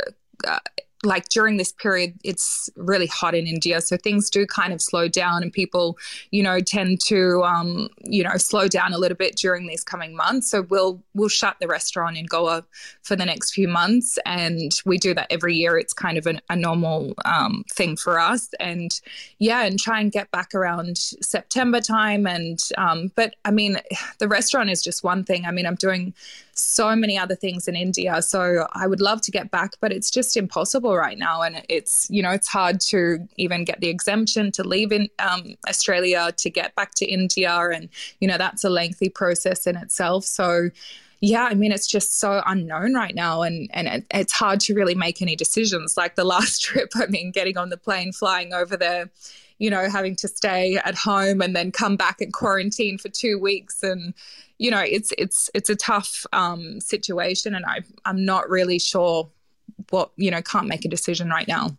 uh, 0.47 0.59
like 1.03 1.29
during 1.29 1.57
this 1.57 1.71
period, 1.71 2.13
it's 2.23 2.69
really 2.75 3.07
hot 3.07 3.33
in 3.33 3.47
India, 3.47 3.81
so 3.81 3.97
things 3.97 4.29
do 4.29 4.45
kind 4.45 4.71
of 4.71 4.81
slow 4.81 5.07
down, 5.07 5.41
and 5.41 5.51
people, 5.51 5.97
you 6.29 6.43
know, 6.43 6.59
tend 6.59 7.01
to, 7.01 7.43
um, 7.43 7.89
you 8.03 8.23
know, 8.23 8.37
slow 8.37 8.67
down 8.67 8.93
a 8.93 8.97
little 8.97 9.17
bit 9.17 9.35
during 9.35 9.67
these 9.67 9.83
coming 9.83 10.15
months. 10.15 10.49
So 10.49 10.61
we'll 10.63 11.01
we'll 11.13 11.29
shut 11.29 11.57
the 11.59 11.67
restaurant 11.67 12.17
in 12.17 12.25
Goa 12.25 12.63
for 13.01 13.15
the 13.15 13.25
next 13.25 13.51
few 13.53 13.67
months, 13.67 14.19
and 14.25 14.71
we 14.85 14.97
do 14.97 15.13
that 15.15 15.27
every 15.31 15.55
year. 15.55 15.77
It's 15.77 15.93
kind 15.93 16.17
of 16.17 16.27
an, 16.27 16.39
a 16.49 16.55
normal 16.55 17.13
um, 17.25 17.63
thing 17.71 17.95
for 17.95 18.19
us, 18.19 18.49
and 18.59 18.99
yeah, 19.39 19.63
and 19.63 19.79
try 19.79 19.99
and 19.99 20.11
get 20.11 20.29
back 20.31 20.53
around 20.53 20.97
September 20.97 21.81
time. 21.81 22.27
And 22.27 22.59
um, 22.77 23.11
but 23.15 23.35
I 23.43 23.51
mean, 23.51 23.77
the 24.19 24.27
restaurant 24.27 24.69
is 24.69 24.83
just 24.83 25.03
one 25.03 25.23
thing. 25.23 25.45
I 25.45 25.51
mean, 25.51 25.65
I'm 25.65 25.75
doing 25.75 26.13
so 26.61 26.95
many 26.95 27.17
other 27.17 27.35
things 27.35 27.67
in 27.67 27.75
India. 27.75 28.21
So 28.21 28.67
I 28.73 28.87
would 28.87 29.01
love 29.01 29.21
to 29.21 29.31
get 29.31 29.51
back, 29.51 29.73
but 29.79 29.91
it's 29.91 30.11
just 30.11 30.37
impossible 30.37 30.95
right 30.95 31.17
now. 31.17 31.41
And 31.41 31.63
it's, 31.69 32.07
you 32.09 32.21
know, 32.21 32.31
it's 32.31 32.47
hard 32.47 32.79
to 32.81 33.27
even 33.37 33.65
get 33.65 33.81
the 33.81 33.89
exemption 33.89 34.51
to 34.53 34.63
leave 34.63 34.91
in 34.91 35.09
um, 35.19 35.55
Australia 35.67 36.31
to 36.37 36.49
get 36.49 36.75
back 36.75 36.93
to 36.95 37.05
India. 37.05 37.51
And, 37.73 37.89
you 38.19 38.27
know, 38.27 38.37
that's 38.37 38.63
a 38.63 38.69
lengthy 38.69 39.09
process 39.09 39.67
in 39.67 39.75
itself. 39.75 40.25
So, 40.25 40.69
yeah, 41.21 41.43
I 41.43 41.53
mean, 41.53 41.71
it's 41.71 41.85
just 41.85 42.19
so 42.19 42.41
unknown 42.47 42.95
right 42.95 43.13
now, 43.13 43.43
and 43.43 43.69
and 43.73 43.87
it, 43.87 44.05
it's 44.09 44.33
hard 44.33 44.59
to 44.61 44.73
really 44.73 44.95
make 44.95 45.21
any 45.21 45.35
decisions. 45.35 45.95
Like 45.95 46.15
the 46.15 46.23
last 46.35 46.63
trip, 46.63 46.89
I 46.95 47.05
mean, 47.05 47.31
getting 47.31 47.57
on 47.57 47.69
the 47.69 47.77
plane, 47.77 48.11
flying 48.11 48.53
over 48.53 48.75
there, 48.75 49.11
you 49.61 49.69
know, 49.69 49.87
having 49.87 50.15
to 50.15 50.27
stay 50.27 50.77
at 50.77 50.95
home 50.95 51.39
and 51.39 51.55
then 51.55 51.71
come 51.71 51.95
back 51.95 52.19
and 52.19 52.33
quarantine 52.33 52.97
for 52.97 53.09
two 53.09 53.37
weeks, 53.37 53.83
and 53.83 54.15
you 54.57 54.71
know, 54.71 54.81
it's 54.81 55.13
it's 55.19 55.51
it's 55.53 55.69
a 55.69 55.75
tough 55.75 56.25
um, 56.33 56.81
situation, 56.81 57.53
and 57.53 57.63
I 57.63 57.81
I'm 58.03 58.25
not 58.25 58.49
really 58.49 58.79
sure 58.79 59.29
what 59.91 60.09
you 60.15 60.31
know 60.31 60.41
can't 60.41 60.65
make 60.65 60.83
a 60.83 60.89
decision 60.89 61.29
right 61.29 61.47
now. 61.47 61.77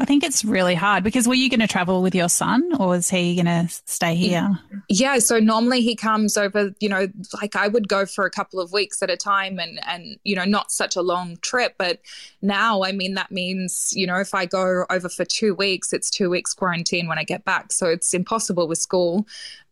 I 0.00 0.04
think 0.04 0.22
it's 0.22 0.44
really 0.44 0.76
hard 0.76 1.02
because 1.02 1.26
were 1.26 1.34
you 1.34 1.50
going 1.50 1.58
to 1.58 1.66
travel 1.66 2.02
with 2.02 2.14
your 2.14 2.28
son 2.28 2.70
or 2.78 2.94
is 2.94 3.10
he 3.10 3.34
going 3.34 3.46
to 3.46 3.66
stay 3.84 4.14
here? 4.14 4.48
Yeah, 4.88 5.18
so 5.18 5.40
normally 5.40 5.80
he 5.80 5.96
comes 5.96 6.36
over, 6.36 6.72
you 6.78 6.88
know, 6.88 7.08
like 7.40 7.56
I 7.56 7.66
would 7.66 7.88
go 7.88 8.06
for 8.06 8.24
a 8.24 8.30
couple 8.30 8.60
of 8.60 8.72
weeks 8.72 9.02
at 9.02 9.10
a 9.10 9.16
time 9.16 9.58
and 9.58 9.80
and 9.88 10.16
you 10.22 10.36
know, 10.36 10.44
not 10.44 10.70
such 10.70 10.94
a 10.94 11.02
long 11.02 11.36
trip, 11.38 11.74
but 11.78 11.98
now 12.42 12.84
I 12.84 12.92
mean 12.92 13.14
that 13.14 13.32
means, 13.32 13.92
you 13.96 14.06
know, 14.06 14.20
if 14.20 14.34
I 14.34 14.46
go 14.46 14.86
over 14.88 15.08
for 15.08 15.24
2 15.24 15.56
weeks, 15.56 15.92
it's 15.92 16.10
2 16.10 16.30
weeks 16.30 16.54
quarantine 16.54 17.08
when 17.08 17.18
I 17.18 17.24
get 17.24 17.44
back. 17.44 17.72
So 17.72 17.88
it's 17.88 18.14
impossible 18.14 18.68
with 18.68 18.78
school. 18.78 19.26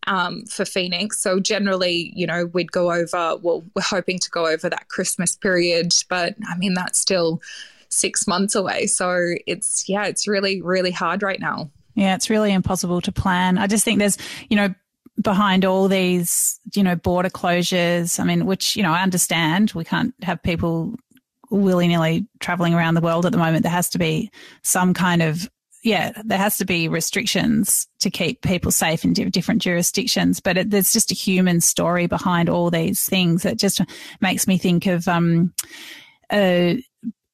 Um, 0.05 0.45
for 0.45 0.63
Phoenix. 0.63 1.19
So 1.19 1.37
generally, 1.37 2.13
you 2.15 2.25
know, 2.25 2.45
we'd 2.45 2.71
go 2.71 2.93
over, 2.93 3.35
well, 3.41 3.65
we're 3.75 3.81
hoping 3.81 4.19
to 4.19 4.29
go 4.29 4.47
over 4.47 4.69
that 4.69 4.87
Christmas 4.87 5.35
period, 5.35 5.93
but 6.07 6.35
I 6.47 6.55
mean, 6.55 6.75
that's 6.75 6.97
still 6.97 7.41
six 7.89 8.27
months 8.27 8.55
away. 8.55 8.87
So 8.87 9.33
it's, 9.45 9.87
yeah, 9.87 10.05
it's 10.05 10.27
really, 10.27 10.61
really 10.61 10.91
hard 10.91 11.23
right 11.23 11.39
now. 11.39 11.71
Yeah, 11.95 12.15
it's 12.15 12.29
really 12.29 12.53
impossible 12.53 13.01
to 13.01 13.11
plan. 13.11 13.57
I 13.57 13.67
just 13.67 13.83
think 13.83 13.99
there's, 13.99 14.17
you 14.49 14.55
know, 14.55 14.73
behind 15.21 15.65
all 15.65 15.87
these, 15.87 16.59
you 16.75 16.83
know, 16.83 16.95
border 16.95 17.29
closures, 17.29 18.19
I 18.19 18.23
mean, 18.23 18.45
which, 18.45 18.75
you 18.75 18.83
know, 18.83 18.91
I 18.91 19.01
understand 19.01 19.71
we 19.73 19.83
can't 19.83 20.13
have 20.21 20.43
people 20.43 20.95
willy 21.49 21.87
nilly 21.87 22.27
traveling 22.39 22.73
around 22.73 22.93
the 22.93 23.01
world 23.01 23.25
at 23.25 23.31
the 23.31 23.37
moment. 23.37 23.63
There 23.63 23.71
has 23.71 23.89
to 23.91 23.97
be 23.97 24.31
some 24.61 24.93
kind 24.93 25.21
of 25.21 25.49
yeah, 25.83 26.11
there 26.25 26.37
has 26.37 26.57
to 26.57 26.65
be 26.65 26.89
restrictions 26.89 27.87
to 27.99 28.09
keep 28.09 28.41
people 28.41 28.71
safe 28.71 29.05
in 29.05 29.13
different 29.13 29.61
jurisdictions. 29.61 30.41
But 30.41 30.57
it, 30.57 30.69
there's 30.69 30.91
just 30.91 31.11
a 31.11 31.15
human 31.15 31.61
story 31.61 32.07
behind 32.07 32.49
all 32.49 32.69
these 32.69 33.07
things 33.07 33.43
that 33.43 33.57
just 33.57 33.79
makes 34.19 34.47
me 34.47 34.57
think 34.57 34.85
of 34.85 35.07
um, 35.07 35.53
uh, 36.29 36.73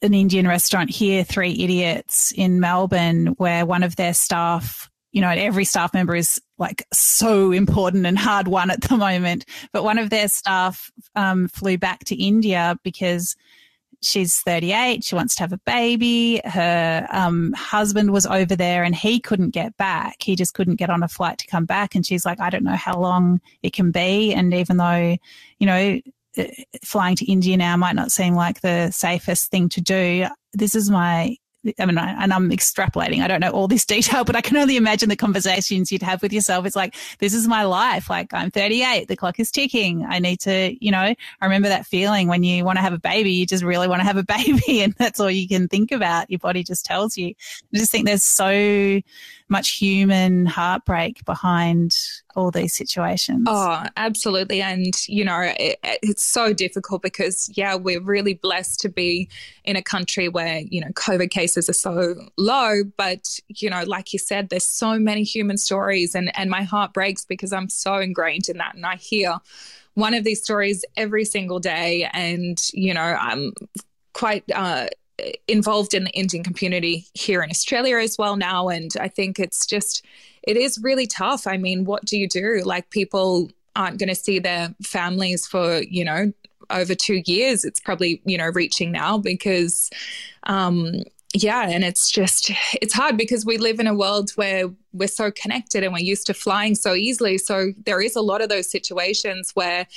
an 0.03 0.13
Indian 0.13 0.48
restaurant 0.48 0.89
here, 0.89 1.24
Three 1.24 1.51
Idiots 1.51 2.31
in 2.31 2.60
Melbourne, 2.60 3.27
where 3.38 3.65
one 3.65 3.83
of 3.83 3.95
their 3.95 4.13
staff, 4.13 4.89
you 5.12 5.22
know, 5.22 5.29
every 5.29 5.65
staff 5.65 5.93
member 5.93 6.15
is 6.15 6.41
like 6.57 6.86
so 6.93 7.51
important 7.51 8.05
and 8.05 8.17
hard 8.17 8.48
won 8.48 8.69
at 8.72 8.81
the 8.81 8.98
moment. 8.98 9.45
But 9.72 9.83
one 9.83 9.98
of 9.98 10.10
their 10.10 10.27
staff 10.27 10.91
um, 11.15 11.48
flew 11.48 11.77
back 11.77 12.05
to 12.05 12.15
India 12.15 12.77
because 12.83 13.36
she's 14.03 14.41
38. 14.41 15.03
She 15.03 15.15
wants 15.15 15.36
to 15.36 15.43
have 15.43 15.53
a 15.53 15.60
baby. 15.65 16.41
Her 16.45 17.07
um, 17.10 17.53
husband 17.53 18.12
was 18.12 18.25
over 18.25 18.55
there 18.55 18.83
and 18.83 18.95
he 18.95 19.19
couldn't 19.19 19.51
get 19.51 19.75
back. 19.77 20.17
He 20.22 20.36
just 20.36 20.53
couldn't 20.53 20.75
get 20.75 20.89
on 20.89 21.03
a 21.03 21.07
flight 21.07 21.38
to 21.39 21.48
come 21.48 21.65
back. 21.65 21.95
And 21.95 22.05
she's 22.05 22.25
like, 22.25 22.39
I 22.39 22.50
don't 22.50 22.63
know 22.63 22.75
how 22.75 23.00
long 23.00 23.41
it 23.62 23.74
can 23.74 23.91
be. 23.91 24.33
And 24.33 24.53
even 24.53 24.77
though, 24.77 25.17
you 25.60 25.65
know, 25.65 26.00
Uh, 26.37 26.45
flying 26.83 27.15
to 27.15 27.31
India 27.31 27.55
now 27.57 27.77
might 27.77 27.95
not 27.95 28.11
seem 28.11 28.33
like 28.33 28.61
the 28.61 28.89
safest 28.91 29.51
thing 29.51 29.69
to 29.69 29.81
do. 29.81 30.25
This 30.53 30.75
is 30.75 30.89
my 30.89 31.37
I 31.79 31.85
mean, 31.85 31.97
and 31.97 32.33
I'm 32.33 32.49
extrapolating. 32.49 33.21
I 33.21 33.27
don't 33.27 33.39
know 33.39 33.51
all 33.51 33.67
this 33.67 33.85
detail, 33.93 34.23
but 34.25 34.35
I 34.35 34.41
can 34.41 34.57
only 34.57 34.75
imagine 34.75 35.09
the 35.09 35.15
conversations 35.15 35.91
you'd 35.91 36.01
have 36.01 36.21
with 36.21 36.33
yourself. 36.33 36.65
It's 36.65 36.75
like, 36.75 36.95
this 37.19 37.33
is 37.33 37.47
my 37.47 37.63
life. 37.63 38.09
Like, 38.09 38.33
I'm 38.33 38.51
38. 38.51 39.07
The 39.07 39.15
clock 39.15 39.39
is 39.39 39.51
ticking. 39.51 40.05
I 40.05 40.19
need 40.19 40.41
to, 40.41 40.75
you 40.83 40.91
know, 40.91 40.97
I 40.99 41.15
remember 41.41 41.69
that 41.69 41.85
feeling 41.85 42.27
when 42.27 42.43
you 42.43 42.65
want 42.65 42.77
to 42.77 42.81
have 42.81 42.93
a 42.93 42.99
baby, 42.99 43.31
you 43.31 43.45
just 43.45 43.63
really 43.63 43.87
want 43.87 44.01
to 44.01 44.05
have 44.05 44.17
a 44.17 44.23
baby. 44.27 44.81
And 44.81 44.93
that's 44.93 45.19
all 45.19 45.31
you 45.31 45.47
can 45.47 45.67
think 45.67 45.91
about. 45.91 46.29
Your 46.29 46.39
body 46.39 46.63
just 46.63 46.85
tells 46.85 47.17
you. 47.17 47.33
I 47.73 47.77
just 47.77 47.91
think 47.91 48.05
there's 48.05 48.23
so 48.23 49.01
much 49.53 49.77
human 49.77 50.45
heartbreak 50.48 51.24
behind 51.25 51.95
all 52.36 52.50
these 52.50 52.74
situations. 52.74 53.48
Oh, 53.48 53.83
absolutely. 53.95 54.62
And, 54.62 54.91
you 55.07 55.24
know, 55.24 55.53
it, 55.60 55.77
it's 55.83 56.24
so 56.24 56.51
difficult 56.51 57.03
because, 57.03 57.50
yeah, 57.53 57.75
we're 57.75 58.01
really 58.01 58.33
blessed 58.33 58.79
to 58.81 58.89
be 58.89 59.29
in 59.63 59.75
a 59.75 59.83
country 59.83 60.27
where, 60.27 60.60
you 60.60 60.81
know, 60.81 60.88
COVID 60.93 61.29
cases 61.29 61.69
are 61.69 61.74
so 61.74 62.15
low. 62.38 62.83
But, 62.98 63.39
you 63.48 63.69
know, 63.69 63.83
like 63.86 64.12
you 64.12 64.19
said, 64.19 64.50
there's 64.50 64.65
so 64.65 64.98
many 64.98 65.22
human 65.22 65.57
stories 65.57 66.15
and, 66.15 66.36
and 66.36 66.50
my 66.50 66.63
heart 66.63 66.91
breaks 66.91 67.24
because 67.24 67.53
I'm 67.53 67.69
so 67.69 68.00
ingrained 68.00 68.50
in 68.50 68.57
that. 68.57 68.74
And 68.74 68.86
I 68.86 68.95
hear 68.95 69.38
one 69.93 70.15
of 70.15 70.24
these 70.24 70.41
stories 70.41 70.83
every 70.98 71.25
single 71.25 71.60
day. 71.60 72.10
And, 72.12 72.60
you 72.74 72.95
know, 72.95 73.01
I'm 73.01 73.53
quite, 74.13 74.43
uh, 74.51 74.88
involved 75.48 75.94
in 75.94 76.06
the 76.06 76.12
Indian 76.12 76.44
community 76.44 77.06
here 77.13 77.42
in 77.42 77.50
Australia 77.50 77.98
as 77.98 78.18
well 78.18 78.36
now. 78.36 78.70
And 78.70 78.92
I 79.00 79.08
think 79.08 79.39
it's 79.39 79.65
just, 79.65 80.06
it 80.44 80.58
is 80.58 80.80
really 80.80 81.08
tough. 81.08 81.48
I 81.48 81.58
mean, 81.58 81.86
what 81.86 82.06
do 82.06 82.18
you 82.18 82.27
do? 82.27 82.62
Like, 82.63 82.89
people 82.89 83.50
aren't 83.75 84.00
going 84.00 84.10
to 84.10 84.15
see 84.15 84.39
their 84.39 84.74
families 84.84 85.48
for, 85.48 85.82
you 85.84 86.06
know, 86.06 86.32
over 86.70 86.96
two 86.96 87.22
years. 87.25 87.65
It's 87.65 87.80
probably, 87.80 88.22
you 88.25 88.38
know, 88.38 88.50
reaching 88.53 88.92
now 88.92 89.18
because, 89.18 89.89
um, 90.44 91.03
yeah, 91.33 91.67
and 91.67 91.83
it's 91.83 92.11
just, 92.11 92.51
it's 92.79 92.93
hard 92.93 93.17
because 93.17 93.43
we 93.43 93.57
live 93.57 93.79
in 93.79 93.87
a 93.87 93.93
world 93.95 94.29
where 94.35 94.69
we're 94.93 95.07
so 95.07 95.31
connected 95.31 95.83
and 95.83 95.91
we're 95.91 95.98
used 95.98 96.27
to 96.27 96.33
flying 96.33 96.75
so 96.75 96.93
easily. 96.93 97.39
So 97.39 97.72
there 97.85 98.00
is 98.00 98.15
a 98.15 98.22
lot 98.22 98.41
of 98.41 98.50
those 98.50 98.69
situations 98.69 99.50
where, 99.55 99.87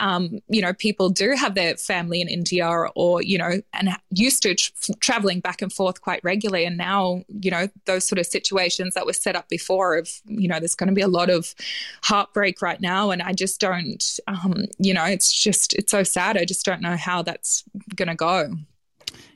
um, 0.00 0.40
you 0.48 0.62
know, 0.62 0.72
people 0.72 1.10
do 1.10 1.34
have 1.36 1.54
their 1.54 1.76
family 1.76 2.22
in 2.22 2.28
India 2.28 2.66
or, 2.66 2.90
or 2.94 3.22
you 3.22 3.36
know, 3.36 3.60
and 3.74 3.90
used 4.10 4.42
to 4.44 4.54
tra- 4.54 4.94
traveling 5.00 5.40
back 5.40 5.60
and 5.60 5.70
forth 5.70 6.00
quite 6.00 6.24
regularly. 6.24 6.64
And 6.64 6.78
now, 6.78 7.22
you 7.28 7.50
know, 7.50 7.68
those 7.84 8.08
sort 8.08 8.18
of 8.18 8.24
situations 8.24 8.94
that 8.94 9.04
were 9.04 9.12
set 9.12 9.36
up 9.36 9.50
before 9.50 9.98
of, 9.98 10.10
you 10.24 10.48
know, 10.48 10.58
there's 10.58 10.74
going 10.74 10.88
to 10.88 10.94
be 10.94 11.02
a 11.02 11.08
lot 11.08 11.28
of 11.28 11.54
heartbreak 12.02 12.62
right 12.62 12.80
now. 12.80 13.10
And 13.10 13.20
I 13.20 13.34
just 13.34 13.60
don't, 13.60 14.18
um, 14.28 14.64
you 14.78 14.94
know, 14.94 15.04
it's 15.04 15.30
just, 15.30 15.74
it's 15.74 15.92
so 15.92 16.02
sad. 16.02 16.38
I 16.38 16.46
just 16.46 16.64
don't 16.64 16.80
know 16.80 16.96
how 16.96 17.20
that's 17.20 17.64
going 17.94 18.08
to 18.08 18.14
go. 18.14 18.54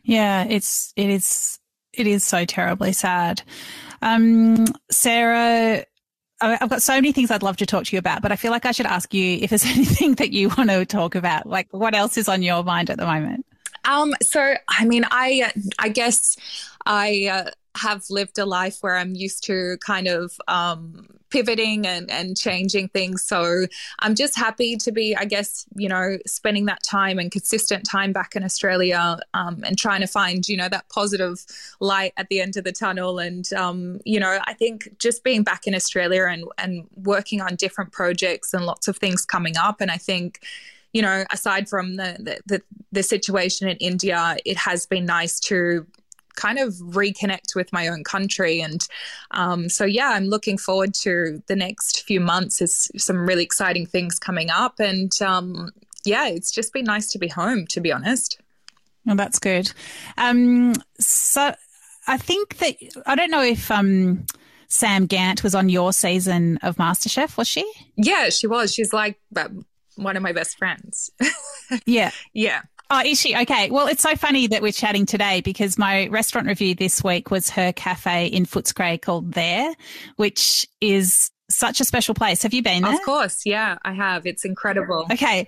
Yeah, 0.02 0.44
it's 0.44 0.92
it 0.96 1.10
is 1.10 1.58
it 1.92 2.06
is 2.06 2.24
so 2.24 2.44
terribly 2.44 2.92
sad. 2.92 3.42
Um, 4.02 4.66
Sarah, 4.90 5.84
I've 6.40 6.70
got 6.70 6.82
so 6.82 6.94
many 6.94 7.12
things 7.12 7.30
I'd 7.30 7.42
love 7.42 7.58
to 7.58 7.66
talk 7.66 7.84
to 7.84 7.96
you 7.96 7.98
about, 7.98 8.22
but 8.22 8.32
I 8.32 8.36
feel 8.36 8.50
like 8.50 8.64
I 8.64 8.72
should 8.72 8.86
ask 8.86 9.12
you 9.12 9.38
if 9.42 9.50
there's 9.50 9.64
anything 9.76 10.14
that 10.14 10.32
you 10.32 10.48
want 10.48 10.70
to 10.70 10.84
talk 10.86 11.14
about. 11.14 11.46
Like, 11.46 11.68
what 11.70 11.94
else 11.94 12.16
is 12.16 12.28
on 12.28 12.42
your 12.42 12.62
mind 12.62 12.90
at 12.90 12.98
the 12.98 13.06
moment? 13.06 13.46
Um, 13.84 14.14
so, 14.22 14.54
I 14.68 14.84
mean, 14.84 15.04
I 15.10 15.52
I 15.78 15.88
guess 15.88 16.36
I 16.84 17.28
uh, 17.32 17.50
have 17.76 18.04
lived 18.10 18.38
a 18.38 18.44
life 18.44 18.78
where 18.80 18.96
I'm 18.96 19.14
used 19.14 19.44
to 19.44 19.76
kind 19.78 20.08
of 20.08 20.32
um, 20.48 21.06
pivoting 21.30 21.86
and, 21.86 22.10
and 22.10 22.36
changing 22.36 22.88
things. 22.88 23.22
So 23.22 23.66
I'm 24.00 24.14
just 24.14 24.36
happy 24.36 24.76
to 24.76 24.92
be, 24.92 25.14
I 25.16 25.24
guess, 25.24 25.66
you 25.76 25.88
know, 25.88 26.18
spending 26.26 26.66
that 26.66 26.82
time 26.82 27.18
and 27.18 27.30
consistent 27.30 27.84
time 27.84 28.12
back 28.12 28.34
in 28.34 28.42
Australia 28.42 29.18
um, 29.34 29.62
and 29.64 29.78
trying 29.78 30.00
to 30.00 30.06
find, 30.06 30.48
you 30.48 30.56
know, 30.56 30.68
that 30.68 30.88
positive 30.88 31.44
light 31.78 32.12
at 32.16 32.28
the 32.28 32.40
end 32.40 32.56
of 32.56 32.64
the 32.64 32.72
tunnel. 32.72 33.18
And, 33.18 33.50
um, 33.52 34.00
you 34.04 34.18
know, 34.18 34.40
I 34.44 34.54
think 34.54 34.98
just 34.98 35.22
being 35.22 35.44
back 35.44 35.66
in 35.66 35.74
Australia 35.74 36.26
and, 36.26 36.44
and 36.58 36.86
working 36.96 37.40
on 37.40 37.54
different 37.54 37.92
projects 37.92 38.52
and 38.52 38.66
lots 38.66 38.88
of 38.88 38.96
things 38.96 39.24
coming 39.24 39.56
up. 39.56 39.80
And 39.80 39.90
I 39.90 39.96
think, 39.96 40.40
you 40.92 41.02
know, 41.02 41.24
aside 41.30 41.68
from 41.68 41.94
the, 41.94 42.40
the, 42.46 42.62
the 42.90 43.04
situation 43.04 43.68
in 43.68 43.76
India, 43.76 44.36
it 44.44 44.56
has 44.56 44.86
been 44.86 45.06
nice 45.06 45.38
to 45.40 45.86
kind 46.36 46.58
of 46.58 46.74
reconnect 46.74 47.54
with 47.54 47.72
my 47.72 47.88
own 47.88 48.04
country. 48.04 48.60
And 48.60 48.86
um, 49.30 49.68
so, 49.68 49.84
yeah, 49.84 50.10
I'm 50.10 50.26
looking 50.26 50.58
forward 50.58 50.94
to 51.02 51.42
the 51.46 51.56
next 51.56 52.02
few 52.02 52.20
months. 52.20 52.58
There's 52.58 52.90
some 52.96 53.26
really 53.26 53.44
exciting 53.44 53.86
things 53.86 54.18
coming 54.18 54.50
up. 54.50 54.80
And 54.80 55.12
um, 55.22 55.70
yeah, 56.04 56.28
it's 56.28 56.50
just 56.50 56.72
been 56.72 56.84
nice 56.84 57.10
to 57.10 57.18
be 57.18 57.28
home, 57.28 57.66
to 57.68 57.80
be 57.80 57.92
honest. 57.92 58.40
Well, 59.06 59.16
that's 59.16 59.38
good. 59.38 59.72
Um, 60.18 60.74
so 60.98 61.54
I 62.06 62.16
think 62.16 62.58
that, 62.58 62.76
I 63.06 63.14
don't 63.14 63.30
know 63.30 63.42
if. 63.42 63.70
Um, 63.70 64.26
Sam 64.72 65.06
Gant 65.06 65.42
was 65.42 65.56
on 65.56 65.68
your 65.68 65.92
season 65.92 66.56
of 66.62 66.76
MasterChef, 66.76 67.36
was 67.36 67.48
she? 67.48 67.68
Yeah, 67.96 68.30
she 68.30 68.46
was. 68.46 68.72
She's 68.72 68.92
like 68.92 69.20
one 69.96 70.16
of 70.16 70.22
my 70.22 70.32
best 70.32 70.56
friends. 70.56 71.10
yeah. 71.86 72.12
Yeah. 72.32 72.62
Oh, 72.92 73.02
is 73.04 73.20
she? 73.20 73.36
Okay. 73.36 73.70
Well, 73.70 73.86
it's 73.86 74.02
so 74.02 74.16
funny 74.16 74.48
that 74.48 74.62
we're 74.62 74.72
chatting 74.72 75.06
today 75.06 75.40
because 75.42 75.78
my 75.78 76.08
restaurant 76.08 76.48
review 76.48 76.74
this 76.74 77.04
week 77.04 77.30
was 77.30 77.48
her 77.50 77.72
cafe 77.72 78.26
in 78.26 78.46
Footscray 78.46 79.00
called 79.00 79.32
There, 79.32 79.72
which 80.16 80.66
is 80.80 81.30
such 81.48 81.80
a 81.80 81.84
special 81.84 82.14
place. 82.14 82.42
Have 82.42 82.52
you 82.52 82.62
been 82.62 82.82
there? 82.82 82.94
Of 82.94 83.02
course. 83.02 83.46
Yeah, 83.46 83.78
I 83.84 83.92
have. 83.92 84.26
It's 84.26 84.44
incredible. 84.44 85.06
Okay. 85.10 85.46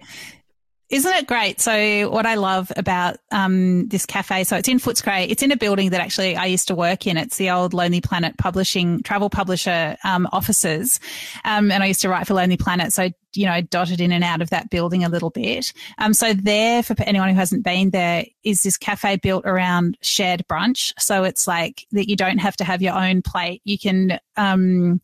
Isn't 0.88 1.12
it 1.14 1.26
great? 1.26 1.58
So, 1.58 2.10
what 2.10 2.26
I 2.26 2.34
love 2.34 2.70
about 2.76 3.16
um, 3.30 3.88
this 3.88 4.04
cafe, 4.04 4.44
so 4.44 4.56
it's 4.56 4.68
in 4.68 4.78
Footscray. 4.78 5.30
It's 5.30 5.42
in 5.42 5.50
a 5.50 5.56
building 5.56 5.88
that 5.90 6.02
actually 6.02 6.36
I 6.36 6.44
used 6.44 6.68
to 6.68 6.74
work 6.74 7.06
in. 7.06 7.16
It's 7.16 7.38
the 7.38 7.50
old 7.50 7.72
Lonely 7.72 8.02
Planet 8.02 8.36
publishing 8.36 9.02
travel 9.02 9.30
publisher 9.30 9.96
um, 10.04 10.28
offices, 10.32 11.00
um, 11.46 11.70
and 11.70 11.82
I 11.82 11.86
used 11.86 12.02
to 12.02 12.10
write 12.10 12.26
for 12.26 12.34
Lonely 12.34 12.58
Planet. 12.58 12.92
So, 12.92 13.08
you 13.34 13.46
know, 13.46 13.60
dotted 13.60 14.00
in 14.00 14.12
and 14.12 14.24
out 14.24 14.42
of 14.42 14.50
that 14.50 14.70
building 14.70 15.04
a 15.04 15.08
little 15.08 15.30
bit. 15.30 15.72
Um, 15.98 16.14
so 16.14 16.32
there, 16.34 16.82
for 16.82 16.96
anyone 17.02 17.28
who 17.28 17.34
hasn't 17.34 17.64
been 17.64 17.90
there, 17.90 18.24
is 18.44 18.62
this 18.62 18.76
cafe 18.76 19.16
built 19.16 19.44
around 19.46 19.96
shared 20.00 20.46
brunch. 20.48 20.92
So 20.98 21.24
it's 21.24 21.46
like 21.46 21.86
that 21.92 22.08
you 22.08 22.16
don't 22.16 22.38
have 22.38 22.56
to 22.56 22.64
have 22.64 22.82
your 22.82 22.94
own 22.94 23.22
plate. 23.22 23.62
You 23.64 23.78
can, 23.78 24.18
um, 24.36 25.00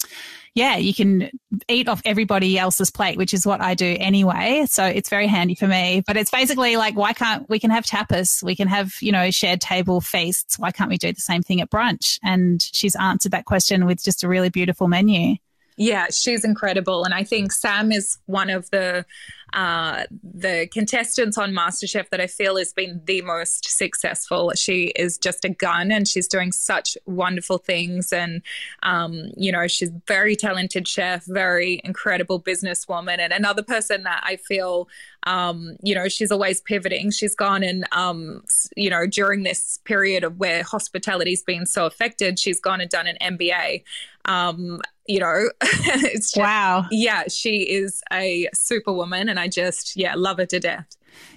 yeah, 0.54 0.76
you 0.76 0.92
can 0.92 1.30
eat 1.68 1.88
off 1.88 2.02
everybody 2.04 2.58
else's 2.58 2.90
plate, 2.90 3.16
which 3.16 3.32
is 3.32 3.46
what 3.46 3.60
I 3.60 3.74
do 3.74 3.96
anyway. 4.00 4.66
So 4.68 4.84
it's 4.84 5.08
very 5.08 5.28
handy 5.28 5.54
for 5.54 5.68
me. 5.68 6.02
But 6.06 6.16
it's 6.16 6.30
basically 6.30 6.76
like, 6.76 6.96
why 6.96 7.12
can't 7.12 7.48
we 7.48 7.60
can 7.60 7.70
have 7.70 7.84
tapas? 7.84 8.42
We 8.42 8.56
can 8.56 8.66
have, 8.66 8.94
you 9.00 9.12
know, 9.12 9.30
shared 9.30 9.60
table 9.60 10.00
feasts. 10.00 10.58
Why 10.58 10.72
can't 10.72 10.90
we 10.90 10.98
do 10.98 11.12
the 11.12 11.20
same 11.20 11.42
thing 11.42 11.60
at 11.60 11.70
brunch? 11.70 12.18
And 12.24 12.60
she's 12.60 12.96
answered 12.96 13.32
that 13.32 13.44
question 13.44 13.86
with 13.86 14.02
just 14.02 14.24
a 14.24 14.28
really 14.28 14.48
beautiful 14.48 14.88
menu. 14.88 15.36
Yeah, 15.78 16.06
she's 16.10 16.44
incredible. 16.44 17.04
And 17.04 17.14
I 17.14 17.22
think 17.22 17.52
Sam 17.52 17.92
is 17.92 18.18
one 18.26 18.50
of 18.50 18.68
the 18.70 19.06
uh, 19.54 20.04
the 20.22 20.68
contestants 20.70 21.38
on 21.38 21.52
MasterChef 21.52 22.10
that 22.10 22.20
I 22.20 22.26
feel 22.26 22.56
has 22.56 22.72
been 22.72 23.00
the 23.06 23.22
most 23.22 23.64
successful. 23.70 24.52
She 24.54 24.86
is 24.88 25.16
just 25.16 25.44
a 25.44 25.48
gun 25.48 25.90
and 25.90 26.06
she's 26.06 26.28
doing 26.28 26.52
such 26.52 26.98
wonderful 27.06 27.56
things. 27.56 28.12
And, 28.12 28.42
um, 28.82 29.30
you 29.36 29.50
know, 29.50 29.66
she's 29.66 29.90
very 30.06 30.36
talented 30.36 30.86
chef, 30.86 31.24
very 31.24 31.80
incredible 31.82 32.42
businesswoman. 32.42 33.20
And 33.20 33.32
another 33.32 33.62
person 33.62 34.02
that 34.02 34.22
I 34.22 34.36
feel, 34.36 34.88
um, 35.22 35.76
you 35.82 35.94
know, 35.94 36.08
she's 36.08 36.30
always 36.30 36.60
pivoting. 36.60 37.10
She's 37.10 37.34
gone 37.34 37.62
and, 37.62 37.86
um, 37.92 38.44
you 38.76 38.90
know, 38.90 39.06
during 39.06 39.44
this 39.44 39.78
period 39.84 40.24
of 40.24 40.38
where 40.38 40.62
hospitality's 40.62 41.42
been 41.42 41.64
so 41.64 41.86
affected, 41.86 42.38
she's 42.38 42.60
gone 42.60 42.82
and 42.82 42.90
done 42.90 43.06
an 43.06 43.16
MBA. 43.38 43.82
Um, 44.26 44.82
you 45.08 45.18
know, 45.18 45.50
it's 45.60 46.32
just, 46.32 46.36
wow. 46.36 46.86
Yeah, 46.90 47.24
she 47.28 47.62
is 47.62 48.02
a 48.12 48.48
superwoman, 48.54 49.28
and 49.28 49.40
I 49.40 49.48
just 49.48 49.96
yeah 49.96 50.14
love 50.14 50.38
her 50.38 50.46
to 50.46 50.60
death. 50.60 50.86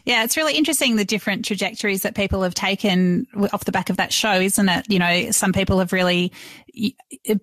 Yeah, 0.06 0.24
it's 0.24 0.38
really 0.38 0.56
interesting 0.56 0.96
the 0.96 1.06
different 1.06 1.46
trajectories 1.46 2.04
that 2.04 2.16
people 2.16 2.44
have 2.44 2.54
taken 2.54 3.26
off 3.54 3.66
the 3.66 3.72
back 3.72 3.90
of 3.90 3.98
that 3.98 4.14
show, 4.14 4.34
isn't 4.34 4.70
it? 4.70 4.86
You 4.90 5.00
know, 5.00 5.32
some 5.32 5.54
people 5.54 5.80
have 5.80 5.94
really 5.94 6.32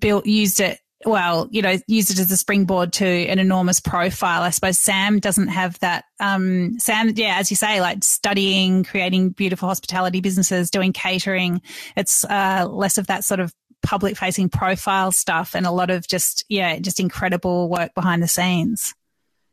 built 0.00 0.26
used 0.26 0.60
it 0.60 0.78
well, 1.04 1.48
you 1.50 1.62
know, 1.62 1.76
used 1.86 2.10
it 2.10 2.18
as 2.18 2.30
a 2.30 2.36
springboard 2.36 2.92
to 2.94 3.06
an 3.06 3.38
enormous 3.38 3.78
profile. 3.78 4.42
I 4.42 4.50
suppose 4.50 4.78
Sam 4.78 5.20
doesn't 5.20 5.48
have 5.48 5.78
that. 5.78 6.04
Um, 6.18 6.78
Sam, 6.80 7.12
yeah, 7.14 7.36
as 7.38 7.50
you 7.50 7.56
say, 7.56 7.80
like 7.80 8.02
studying, 8.02 8.82
creating 8.82 9.30
beautiful 9.30 9.68
hospitality 9.68 10.20
businesses, 10.20 10.70
doing 10.70 10.92
catering. 10.92 11.62
It's 11.96 12.24
uh, 12.24 12.66
less 12.68 12.98
of 12.98 13.06
that 13.06 13.24
sort 13.24 13.38
of 13.38 13.54
public 13.82 14.16
facing 14.16 14.48
profile 14.48 15.12
stuff 15.12 15.54
and 15.54 15.66
a 15.66 15.70
lot 15.70 15.90
of 15.90 16.06
just, 16.06 16.44
yeah, 16.48 16.78
just 16.78 17.00
incredible 17.00 17.68
work 17.68 17.94
behind 17.94 18.22
the 18.22 18.28
scenes. 18.28 18.94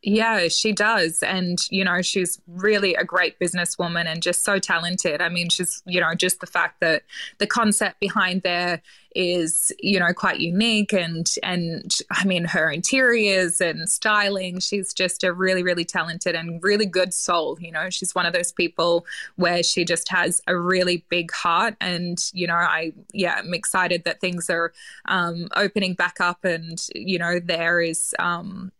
Yeah, 0.01 0.49
she 0.49 0.71
does. 0.71 1.23
And, 1.23 1.57
you 1.71 1.83
know, 1.83 2.03
she's 2.03 2.39
really 2.47 2.93
a 2.93 3.03
great 3.03 3.39
businesswoman 3.39 4.05
and 4.05 4.21
just 4.21 4.43
so 4.43 4.59
talented. 4.59 5.19
I 5.19 5.29
mean, 5.29 5.49
she's, 5.49 5.81
you 5.87 5.99
know, 5.99 6.13
just 6.13 6.41
the 6.41 6.47
fact 6.47 6.79
that 6.81 7.03
the 7.39 7.47
concept 7.47 7.99
behind 7.99 8.43
there 8.43 8.83
is 9.15 9.73
you 9.79 9.99
know 9.99 10.13
quite 10.13 10.39
unique 10.39 10.93
and 10.93 11.35
and 11.41 11.99
I 12.11 12.25
mean 12.25 12.45
her 12.45 12.69
interiors 12.69 13.61
and 13.61 13.89
styling 13.89 14.59
she's 14.59 14.93
just 14.93 15.23
a 15.23 15.31
really 15.31 15.63
really 15.63 15.85
talented 15.85 16.35
and 16.35 16.61
really 16.61 16.85
good 16.85 17.13
soul 17.13 17.55
you 17.59 17.71
know? 17.71 17.89
She's 17.89 18.15
one 18.15 18.25
of 18.25 18.33
those 18.33 18.51
people 18.51 19.05
where 19.35 19.63
she 19.63 19.85
just 19.85 20.09
has 20.09 20.41
a 20.47 20.57
really 20.57 21.05
big 21.09 21.31
heart 21.31 21.75
and 21.81 22.19
you 22.33 22.47
know 22.47 22.55
I 22.55 22.93
yeah 23.13 23.35
I'm 23.39 23.53
excited 23.53 24.03
that 24.05 24.21
things 24.21 24.49
are 24.49 24.73
um, 25.05 25.47
opening 25.55 25.93
back 25.93 26.19
up 26.19 26.43
and 26.43 26.81
you 26.93 27.19
know 27.19 27.39
there 27.39 27.81
is 27.81 28.15
um, 28.19 28.71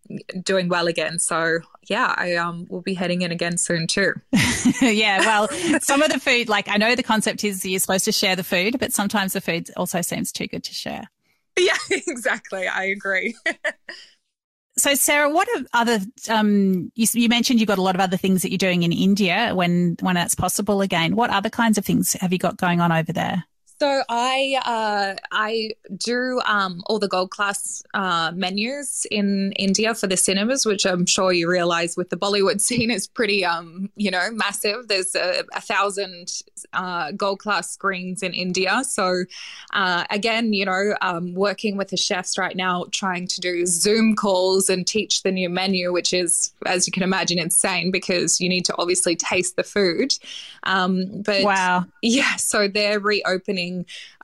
doing 0.43 0.69
well 0.69 0.88
again. 0.88 1.19
So 1.19 1.60
yeah 1.88 2.13
I 2.17 2.36
um, 2.36 2.65
will 2.69 2.82
be 2.82 2.93
heading 2.93 3.21
in 3.21 3.32
again 3.32 3.58
soon 3.58 3.88
too. 3.88 4.13
Yeah 4.82 5.19
well 5.19 5.48
some 5.80 6.02
of 6.02 6.12
the 6.12 6.19
food 6.19 6.50
like 6.50 6.67
I 6.67 6.78
know 6.78 6.95
the 6.95 7.04
concept 7.04 7.43
is 7.43 7.63
you're 7.63 7.80
supposed 7.80 8.06
to 8.06 8.12
share 8.12 8.36
the 8.36 8.43
food 8.43 8.78
but 8.80 8.93
sometimes 8.93 9.34
the 9.34 9.41
food 9.41 9.69
also 9.78 10.02
seems 10.02 10.24
too 10.31 10.47
good 10.47 10.63
to 10.63 10.73
share. 10.73 11.09
Yeah, 11.57 11.77
exactly. 11.91 12.67
I 12.67 12.85
agree. 12.85 13.35
so, 14.77 14.95
Sarah, 14.95 15.29
what 15.29 15.47
are 15.55 15.63
other? 15.73 15.99
Um, 16.29 16.91
you, 16.95 17.07
you, 17.13 17.29
mentioned 17.29 17.59
you've 17.59 17.67
got 17.67 17.77
a 17.77 17.83
lot 17.83 17.95
of 17.95 18.01
other 18.01 18.17
things 18.17 18.41
that 18.41 18.51
you're 18.51 18.57
doing 18.57 18.83
in 18.83 18.91
India 18.91 19.51
when 19.53 19.97
when 20.01 20.15
that's 20.15 20.35
possible 20.35 20.81
again. 20.81 21.15
What 21.15 21.29
other 21.29 21.49
kinds 21.49 21.77
of 21.77 21.85
things 21.85 22.13
have 22.13 22.33
you 22.33 22.39
got 22.39 22.57
going 22.57 22.81
on 22.81 22.91
over 22.91 23.13
there? 23.13 23.43
So 23.79 24.03
I 24.07 24.57
uh, 24.63 25.21
I 25.33 25.71
do 25.97 26.41
um, 26.45 26.81
all 26.85 26.97
the 26.97 27.09
gold 27.09 27.31
class 27.31 27.83
uh, 27.93 28.31
menus 28.33 29.05
in 29.11 29.51
India 29.53 29.93
for 29.93 30.07
the 30.07 30.15
cinemas, 30.15 30.65
which 30.65 30.85
I'm 30.85 31.05
sure 31.05 31.33
you 31.33 31.49
realize 31.49 31.97
with 31.97 32.09
the 32.09 32.15
Bollywood 32.15 32.61
scene 32.67 32.89
is 32.89 33.05
pretty 33.05 33.43
um, 33.43 33.89
you 33.97 34.11
know 34.11 34.31
massive. 34.31 34.88
There's 34.88 35.13
a, 35.15 35.43
a 35.53 35.59
thousand 35.59 36.41
uh, 36.71 37.11
gold 37.11 37.39
class 37.39 37.69
screens 37.69 38.23
in 38.23 38.33
India. 38.33 38.81
So 38.85 39.25
uh, 39.73 40.05
again, 40.09 40.53
you 40.53 40.65
know, 40.65 40.95
um, 41.01 41.33
working 41.33 41.75
with 41.75 41.89
the 41.89 41.97
chefs 41.97 42.38
right 42.38 42.55
now, 42.55 42.85
trying 42.91 43.27
to 43.27 43.41
do 43.41 43.65
Zoom 43.65 44.15
calls 44.15 44.69
and 44.69 44.88
teach 44.88 45.23
the 45.23 45.31
new 45.31 45.49
menu, 45.49 45.91
which 45.91 46.13
is 46.13 46.53
as 46.65 46.88
you 46.88 46.93
can 46.93 47.03
imagine 47.03 47.39
insane 47.39 47.91
because 47.91 48.39
you 48.39 48.47
need 48.47 48.63
to 48.65 48.75
obviously 48.77 49.17
taste 49.17 49.57
the 49.57 49.63
food. 49.63 50.17
Um, 50.63 51.23
but 51.23 51.43
wow, 51.43 51.85
yeah, 52.01 52.38
so 52.38 52.69
they're 52.69 52.99
reopening 53.01 53.64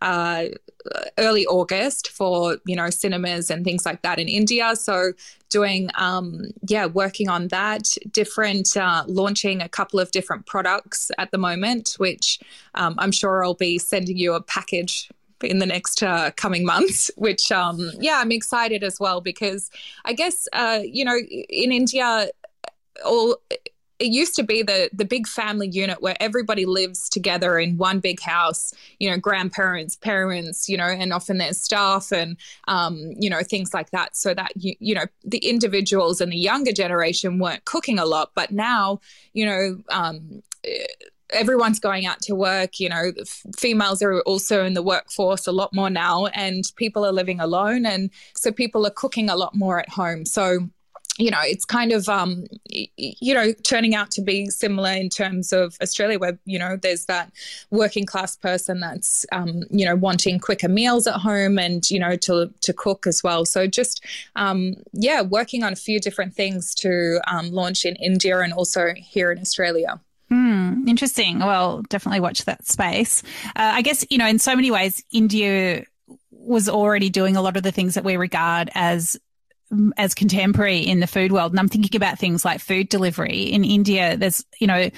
uh, 0.02 0.46
early 1.18 1.46
August 1.46 2.10
for 2.10 2.58
you 2.66 2.76
know 2.76 2.90
cinemas 2.90 3.50
and 3.50 3.64
things 3.64 3.86
like 3.86 4.02
that 4.02 4.20
in 4.20 4.28
India. 4.28 4.76
So 4.76 5.14
doing 5.52 5.90
um, 5.96 6.50
yeah 6.68 6.88
working 6.88 7.30
on 7.30 7.50
that 7.50 7.96
different 8.12 8.76
uh, 8.76 9.04
launching 9.08 9.62
a 9.62 9.70
couple 9.70 10.00
of 10.00 10.10
different 10.12 10.48
products 10.48 11.12
at 11.20 11.30
the 11.32 11.38
moment 11.38 11.96
which 11.98 12.40
um, 12.76 12.96
i'm 12.98 13.12
sure 13.12 13.44
i'll 13.44 13.54
be 13.54 13.78
sending 13.78 14.18
you 14.18 14.34
a 14.34 14.42
package 14.42 15.12
in 15.44 15.60
the 15.60 15.66
next 15.66 16.02
uh, 16.02 16.32
coming 16.38 16.66
months 16.66 17.12
which 17.18 17.52
um, 17.52 17.92
yeah 18.00 18.20
i'm 18.22 18.32
excited 18.32 18.84
as 18.84 19.00
well 19.00 19.22
because 19.22 19.70
i 20.06 20.14
guess 20.14 20.48
uh, 20.54 20.80
you 20.84 21.06
know 21.06 21.18
in 21.18 21.72
india 21.72 22.30
all 23.06 23.36
it 24.02 24.12
used 24.12 24.36
to 24.36 24.44
be 24.44 24.64
the 24.64 24.90
the 24.92 25.06
big 25.06 25.28
family 25.28 25.68
unit 25.68 26.02
where 26.02 26.18
everybody 26.20 26.66
lives 26.66 27.08
together 27.08 27.60
in 27.60 27.78
one 27.78 28.00
big 28.00 28.20
house 28.20 28.74
you 29.00 29.10
know 29.10 29.18
grandparents 29.18 29.96
parents 29.96 30.68
you 30.68 30.76
know 30.76 30.86
and 30.86 31.14
often 31.14 31.38
there's 31.38 31.62
staff 31.62 32.12
and 32.12 32.36
um, 32.68 33.14
you 33.20 33.30
know 33.30 33.42
things 33.44 33.74
like 33.74 33.92
that. 33.92 34.16
So 34.16 34.34
that 34.34 34.52
you, 34.56 34.76
you 34.80 34.96
know 34.96 35.06
the 35.24 35.38
individuals 35.38 36.20
and 36.20 36.32
the 36.32 36.38
younger 36.38 36.72
generation 36.72 37.38
weren't 37.38 37.66
cooking 37.66 38.00
a 38.00 38.06
lot 38.06 38.32
but 38.34 38.52
now 38.52 39.00
you 39.34 39.46
know 39.46 39.78
um, 39.92 40.42
everyone's 41.30 41.80
going 41.80 42.06
out 42.06 42.22
to 42.22 42.34
work 42.34 42.80
you 42.80 42.90
know 42.90 43.12
females 43.56 44.02
are 44.02 44.22
also 44.22 44.66
in 44.66 44.74
the 44.74 44.82
workforce 44.82 45.46
a 45.46 45.52
lot 45.52 45.74
more 45.74 45.90
now 45.90 46.26
and 46.28 46.72
people 46.76 47.06
are 47.06 47.12
living 47.12 47.40
alone 47.40 47.86
and 47.86 48.10
so 48.36 48.52
people 48.52 48.86
are 48.86 48.92
cooking 48.92 49.30
a 49.30 49.36
lot 49.36 49.54
more 49.54 49.80
at 49.80 49.90
home. 49.90 50.26
So 50.26 50.70
you 51.18 51.30
know, 51.30 51.42
it's 51.42 51.66
kind 51.66 51.92
of, 51.92 52.08
um, 52.08 52.46
you 52.70 53.34
know, 53.34 53.52
turning 53.64 53.94
out 53.94 54.12
to 54.12 54.22
be 54.22 54.50
similar 54.50 54.92
in 54.92 55.10
terms 55.10 55.52
of 55.52 55.76
Australia, 55.82 56.18
where, 56.18 56.40
you 56.46 56.58
know, 56.58 56.78
there's 56.78 57.06
that 57.06 57.32
working 57.70 58.06
class 58.06 58.38
person 58.38 58.80
that's, 58.80 59.26
um, 59.34 59.64
you 59.70 59.86
know, 59.86 59.96
wanting 59.96 60.40
quicker 60.40 60.70
meals 60.70 61.08
at 61.08 61.16
home 61.16 61.60
and, 61.60 61.92
you 61.92 62.00
know, 62.00 62.16
to, 62.16 62.52
to 62.62 62.74
cook 62.74 63.06
as 63.06 63.22
well. 63.24 63.44
So 63.46 63.68
just, 63.68 64.04
um, 64.38 64.76
yeah, 64.94 65.22
working 65.22 65.64
on 65.64 65.74
a 65.74 65.76
few 65.76 66.00
different 66.00 66.34
things 66.34 66.74
to 66.76 67.20
um, 67.28 67.52
launch 67.52 67.84
in 67.84 67.98
India 67.98 68.40
and 68.40 68.54
also 68.54 68.94
here 68.96 69.32
in 69.34 69.40
Australia. 69.40 70.00
Hmm, 70.30 70.88
interesting. 70.88 71.40
Well, 71.40 71.82
definitely 71.90 72.22
watch 72.22 72.46
that 72.46 72.66
space. 72.66 73.22
Uh, 73.48 73.74
I 73.76 73.82
guess, 73.82 74.06
you 74.10 74.18
know, 74.18 74.28
in 74.28 74.40
so 74.40 74.56
many 74.56 74.72
ways, 74.72 75.04
India 75.12 75.84
was 76.32 76.70
already 76.70 77.10
doing 77.10 77.36
a 77.36 77.42
lot 77.42 77.58
of 77.58 77.64
the 77.64 77.72
things 77.74 77.96
that 77.96 78.06
we 78.06 78.16
regard 78.16 78.70
as 78.74 79.20
as 79.98 80.14
contemporary 80.14 80.80
in 80.80 81.00
the 81.00 81.08
food 81.08 81.32
world. 81.32 81.52
And 81.52 81.60
I'm 81.60 81.68
thinking 81.68 81.96
about 81.96 82.20
things 82.20 82.44
like 82.44 82.60
food 82.60 82.90
delivery 82.90 83.44
in 83.44 83.64
India. 83.64 84.18
There's, 84.18 84.46
you 84.60 84.68
know, 84.68 84.90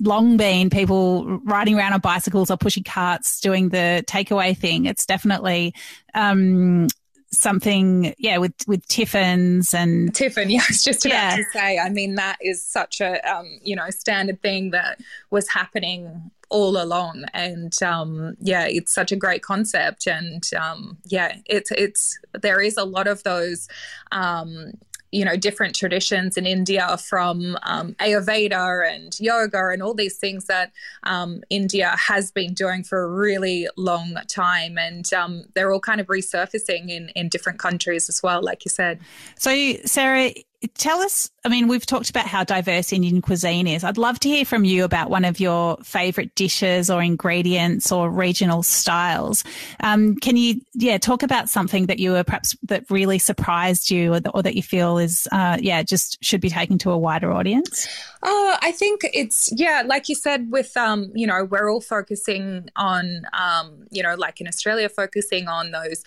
long 0.00 0.36
been 0.36 0.68
people 0.68 1.38
riding 1.38 1.78
around 1.78 1.92
on 1.92 2.00
bicycles 2.00 2.50
or 2.50 2.56
pushing 2.56 2.82
carts 2.82 3.40
doing 3.40 3.68
the 3.68 4.04
takeaway 4.06 4.56
thing. 4.56 4.86
It's 4.86 5.06
definitely, 5.06 5.74
um, 6.14 6.88
something, 7.30 8.14
yeah, 8.18 8.38
with 8.38 8.52
with 8.66 8.86
Tiffins 8.88 9.74
and 9.74 10.14
Tiffin. 10.14 10.50
Yeah, 10.50 10.60
I 10.60 10.66
was 10.68 10.82
just 10.82 11.06
about 11.06 11.14
yeah. 11.14 11.36
to 11.36 11.44
say. 11.52 11.78
I 11.78 11.88
mean, 11.88 12.16
that 12.16 12.36
is 12.42 12.64
such 12.64 13.00
a 13.00 13.20
um, 13.30 13.58
you 13.62 13.74
know 13.74 13.88
standard 13.90 14.42
thing 14.42 14.70
that 14.70 15.00
was 15.30 15.48
happening 15.48 16.30
all 16.52 16.80
along. 16.80 17.24
And 17.32 17.82
um, 17.82 18.36
yeah, 18.38 18.66
it's 18.66 18.94
such 18.94 19.10
a 19.10 19.16
great 19.16 19.42
concept. 19.42 20.06
And 20.06 20.48
um, 20.54 20.98
yeah, 21.06 21.36
it's 21.46 21.72
it's 21.72 22.18
there 22.40 22.60
is 22.60 22.76
a 22.76 22.84
lot 22.84 23.08
of 23.08 23.24
those. 23.24 23.66
Um, 24.12 24.74
you 25.14 25.26
know 25.26 25.36
different 25.36 25.74
traditions 25.74 26.38
in 26.38 26.46
India 26.46 26.96
from 26.96 27.58
um, 27.64 27.92
Ayurveda 28.00 28.90
and 28.90 29.14
yoga 29.20 29.68
and 29.68 29.82
all 29.82 29.92
these 29.92 30.16
things 30.16 30.46
that 30.46 30.72
um, 31.02 31.42
India 31.50 31.94
has 31.98 32.30
been 32.30 32.54
doing 32.54 32.82
for 32.82 33.02
a 33.02 33.08
really 33.08 33.68
long 33.76 34.16
time, 34.26 34.78
and 34.78 35.12
um, 35.12 35.44
they're 35.52 35.70
all 35.70 35.80
kind 35.80 36.00
of 36.00 36.06
resurfacing 36.06 36.88
in 36.88 37.10
in 37.10 37.28
different 37.28 37.58
countries 37.58 38.08
as 38.08 38.22
well, 38.22 38.42
like 38.42 38.64
you 38.64 38.70
said. 38.70 39.00
So, 39.36 39.74
Sarah, 39.84 40.32
tell 40.74 41.00
us 41.00 41.30
I 41.44 41.48
mean, 41.48 41.66
we've 41.66 41.84
talked 41.84 42.08
about 42.08 42.26
how 42.26 42.44
diverse 42.44 42.92
Indian 42.92 43.20
cuisine 43.20 43.66
is. 43.66 43.82
I'd 43.82 43.98
love 43.98 44.20
to 44.20 44.28
hear 44.28 44.44
from 44.44 44.64
you 44.64 44.84
about 44.84 45.10
one 45.10 45.24
of 45.24 45.40
your 45.40 45.76
favorite 45.82 46.36
dishes 46.36 46.88
or 46.88 47.02
ingredients 47.02 47.90
or 47.90 48.08
regional 48.08 48.62
styles. 48.62 49.42
Um, 49.80 50.14
can 50.16 50.36
you, 50.36 50.60
yeah, 50.74 50.98
talk 50.98 51.24
about 51.24 51.48
something 51.48 51.86
that 51.86 51.98
you 51.98 52.12
were 52.12 52.22
perhaps 52.22 52.56
that 52.64 52.84
really 52.90 53.18
surprised 53.18 53.90
you 53.90 54.14
or, 54.14 54.20
or 54.32 54.42
that 54.42 54.54
you 54.54 54.62
feel 54.62 54.98
is, 54.98 55.26
uh, 55.32 55.58
yeah, 55.60 55.82
just 55.82 56.22
should 56.22 56.40
be 56.40 56.50
taken 56.50 56.78
to 56.78 56.92
a 56.92 56.98
wider 56.98 57.32
audience? 57.32 57.88
Uh, 58.24 58.56
I 58.62 58.70
think 58.70 59.00
it's, 59.12 59.52
yeah, 59.56 59.82
like 59.84 60.08
you 60.08 60.14
said, 60.14 60.52
with, 60.52 60.76
um, 60.76 61.10
you 61.12 61.26
know, 61.26 61.44
we're 61.44 61.68
all 61.68 61.80
focusing 61.80 62.68
on, 62.76 63.26
um, 63.32 63.88
you 63.90 64.00
know, 64.00 64.14
like 64.14 64.40
in 64.40 64.46
Australia, 64.46 64.88
focusing 64.88 65.48
on 65.48 65.72
those 65.72 66.04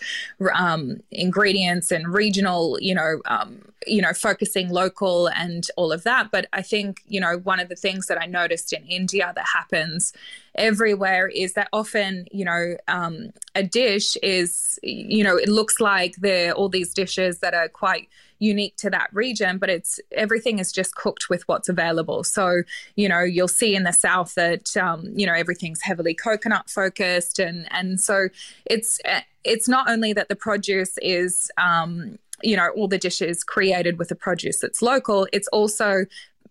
um, 0.54 1.00
ingredients 1.10 1.90
and 1.90 2.14
regional, 2.14 2.78
you 2.80 2.94
know, 2.94 3.20
um, 3.26 3.60
you 3.86 4.00
know, 4.00 4.14
focusing 4.14 4.70
local 4.70 5.28
and 5.28 5.66
all 5.76 5.92
of 5.92 6.04
that. 6.04 6.30
But 6.30 6.46
I 6.54 6.62
think, 6.62 7.02
you 7.06 7.20
know, 7.20 7.36
one 7.36 7.60
of 7.60 7.68
the 7.68 7.76
things 7.76 8.06
that 8.06 8.18
I 8.18 8.24
noticed 8.24 8.72
in 8.72 8.84
India 8.86 9.30
that 9.36 9.46
happens 9.52 10.14
everywhere 10.54 11.28
is 11.28 11.52
that 11.52 11.68
often, 11.70 12.26
you 12.32 12.46
know, 12.46 12.78
um, 12.88 13.30
a 13.54 13.62
dish 13.62 14.16
is, 14.22 14.78
you 14.82 15.22
know, 15.22 15.36
it 15.36 15.50
looks 15.50 15.80
like 15.80 16.16
there 16.16 16.52
are 16.52 16.54
all 16.54 16.70
these 16.70 16.94
dishes 16.94 17.40
that 17.40 17.52
are 17.52 17.68
quite 17.68 18.08
unique 18.38 18.76
to 18.76 18.90
that 18.90 19.08
region, 19.12 19.58
but 19.58 19.70
it's 19.70 20.00
everything 20.12 20.58
is 20.58 20.72
just 20.72 20.94
cooked 20.94 21.28
with 21.28 21.46
what's 21.48 21.68
available. 21.68 22.24
So, 22.24 22.62
you 22.96 23.08
know, 23.08 23.20
you'll 23.20 23.48
see 23.48 23.74
in 23.74 23.84
the 23.84 23.92
south 23.92 24.34
that 24.34 24.76
um, 24.76 25.10
you 25.14 25.26
know 25.26 25.34
everything's 25.34 25.82
heavily 25.82 26.14
coconut 26.14 26.68
focused, 26.68 27.38
and 27.38 27.66
and 27.72 28.00
so 28.00 28.28
it's 28.64 29.00
it's 29.44 29.68
not 29.68 29.88
only 29.88 30.12
that 30.12 30.28
the 30.28 30.36
produce 30.36 30.98
is 31.02 31.50
um, 31.58 32.18
you 32.42 32.56
know 32.56 32.68
all 32.76 32.88
the 32.88 32.98
dishes 32.98 33.44
created 33.44 33.98
with 33.98 34.08
the 34.08 34.14
produce 34.14 34.58
that's 34.58 34.82
local 34.82 35.26
it's 35.32 35.48
also 35.48 36.04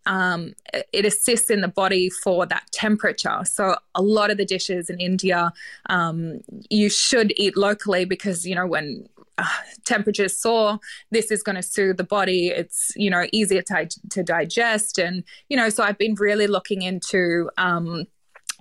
um, 0.06 0.54
it 0.94 1.06
assists 1.06 1.50
in 1.50 1.62
the 1.62 1.68
body 1.68 2.10
for 2.10 2.46
that 2.46 2.64
temperature. 2.72 3.42
So 3.44 3.76
a 3.96 4.02
lot 4.02 4.30
of 4.30 4.38
the 4.38 4.46
dishes 4.46 4.90
in 4.90 5.00
India, 5.00 5.52
um, 5.88 6.42
you 6.70 6.90
should 6.90 7.34
eat 7.38 7.58
locally 7.58 8.06
because 8.06 8.46
you 8.46 8.56
know 8.56 8.68
when 8.68 9.08
temperatures 9.86 10.40
soar, 10.40 10.80
this 11.12 11.32
is 11.32 11.44
going 11.44 11.56
to 11.56 11.64
soothe 11.64 11.98
the 11.98 12.04
body. 12.04 12.48
It's 12.48 12.92
you 12.96 13.10
know 13.10 13.26
easier 13.32 13.62
to, 13.64 13.90
to 14.10 14.24
digest, 14.24 14.98
and 14.98 15.24
you 15.50 15.58
know 15.58 15.70
so 15.70 15.84
I've 15.84 15.98
been 15.98 16.16
really 16.16 16.48
looking 16.48 16.82
into. 16.82 17.50
Um, 17.58 18.06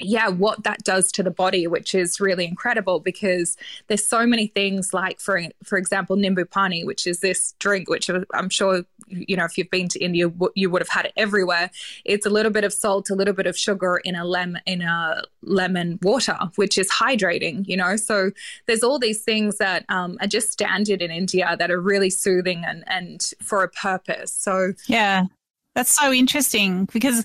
yeah, 0.01 0.29
what 0.29 0.65
that 0.65 0.83
does 0.83 1.13
to 1.13 1.23
the 1.23 1.31
body, 1.31 1.67
which 1.67 1.95
is 1.95 2.21
really 2.21 2.47
incredible 2.47 3.01
because 3.01 3.57
there's 3.87 4.05
so 4.05 4.27
many 4.27 4.49
things 4.49 4.93
like, 4.93 5.21
for 5.21 5.41
for 5.63 5.79
example, 5.79 6.17
nimbu 6.17 6.51
pani, 6.51 6.85
which 6.85 7.07
is 7.07 7.21
this 7.21 7.55
drink, 7.59 7.89
which 7.89 8.11
I'm 8.33 8.49
sure 8.49 8.85
you 9.07 9.37
know 9.37 9.45
if 9.45 9.57
you've 9.57 9.71
been 9.71 9.89
to 9.89 9.99
India, 10.01 10.33
you 10.55 10.71
would 10.71 10.83
have 10.83 10.89
had 10.89 11.07
it 11.07 11.13
everywhere. 11.17 11.71
It's 12.05 12.27
a 12.27 12.31
little 12.31 12.51
bit 12.51 12.65
of 12.65 12.73
salt, 12.73 13.11
a 13.11 13.15
little 13.15 13.35
bit 13.35 13.47
of 13.47 13.57
sugar 13.57 14.01
in 14.05 14.17
a 14.17 14.25
lemon 14.25 14.61
in 14.67 14.83
a 14.83 15.23
lemon 15.43 15.99
water, 16.03 16.39
which 16.57 16.77
is 16.77 16.91
hydrating. 16.91 17.67
You 17.69 17.77
know, 17.77 17.97
so 17.97 18.31
there's 18.67 18.83
all 18.83 18.99
these 18.99 19.23
things 19.23 19.59
that 19.59 19.85
um, 19.89 20.19
are 20.21 20.27
just 20.27 20.53
standard 20.53 21.03
in 21.03 21.11
India 21.11 21.57
that 21.59 21.71
are 21.71 21.81
really 21.81 22.11
soothing 22.11 22.65
and 22.67 22.85
and 22.89 23.31
for 23.41 23.63
a 23.63 23.69
purpose. 23.69 24.33
So 24.33 24.73
yeah, 24.89 25.27
that's 25.75 25.95
so 25.95 26.13
interesting 26.13 26.87
because 26.93 27.25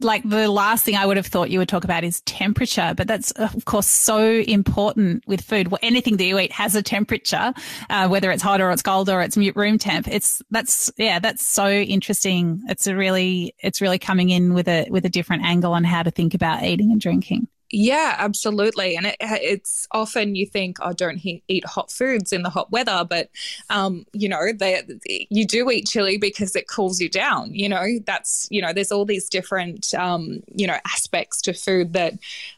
like 0.00 0.28
the 0.28 0.48
last 0.48 0.84
thing 0.84 0.96
I 0.96 1.06
would 1.06 1.16
have 1.16 1.26
thought 1.26 1.50
you 1.50 1.58
would 1.58 1.68
talk 1.68 1.84
about 1.84 2.04
is 2.04 2.20
temperature, 2.22 2.94
but 2.96 3.08
that's 3.08 3.30
of 3.32 3.64
course 3.64 3.86
so 3.86 4.22
important 4.22 5.26
with 5.26 5.40
food. 5.40 5.68
Well, 5.68 5.80
anything 5.82 6.16
that 6.18 6.24
you 6.24 6.38
eat 6.38 6.52
has 6.52 6.74
a 6.74 6.82
temperature, 6.82 7.52
uh, 7.90 8.08
whether 8.08 8.30
it's 8.30 8.42
hot 8.42 8.60
or 8.60 8.70
it's 8.70 8.82
cold 8.82 9.08
or 9.08 9.22
it's 9.22 9.36
room 9.36 9.78
temp. 9.78 10.08
It's 10.08 10.42
that's 10.50 10.90
yeah, 10.96 11.18
that's 11.18 11.44
so 11.44 11.68
interesting. 11.68 12.62
It's 12.68 12.86
a 12.86 12.94
really 12.94 13.54
it's 13.58 13.80
really 13.80 13.98
coming 13.98 14.30
in 14.30 14.54
with 14.54 14.68
a 14.68 14.86
with 14.90 15.04
a 15.04 15.08
different 15.08 15.44
angle 15.44 15.72
on 15.72 15.84
how 15.84 16.02
to 16.02 16.10
think 16.10 16.34
about 16.34 16.62
eating 16.62 16.92
and 16.92 17.00
drinking. 17.00 17.48
Yeah, 17.70 18.14
absolutely. 18.18 18.96
And 18.96 19.06
it, 19.06 19.16
it's 19.20 19.86
often 19.90 20.34
you 20.34 20.46
think, 20.46 20.78
oh, 20.80 20.94
don't 20.94 21.18
he- 21.18 21.42
eat 21.48 21.66
hot 21.66 21.90
foods 21.90 22.32
in 22.32 22.42
the 22.42 22.48
hot 22.50 22.70
weather, 22.72 23.04
but 23.08 23.28
um, 23.68 24.06
you 24.12 24.28
know, 24.28 24.52
they, 24.58 24.82
you 25.30 25.46
do 25.46 25.70
eat 25.70 25.86
chili 25.86 26.16
because 26.16 26.56
it 26.56 26.66
cools 26.66 26.98
you 26.98 27.10
down. 27.10 27.54
You 27.54 27.68
know, 27.68 27.84
that's 28.06 28.48
you 28.50 28.62
know, 28.62 28.72
there's 28.72 28.90
all 28.90 29.04
these 29.04 29.28
different 29.28 29.92
um, 29.94 30.42
you 30.54 30.66
know 30.66 30.78
aspects 30.86 31.42
to 31.42 31.52
food 31.52 31.92
that. 31.92 32.14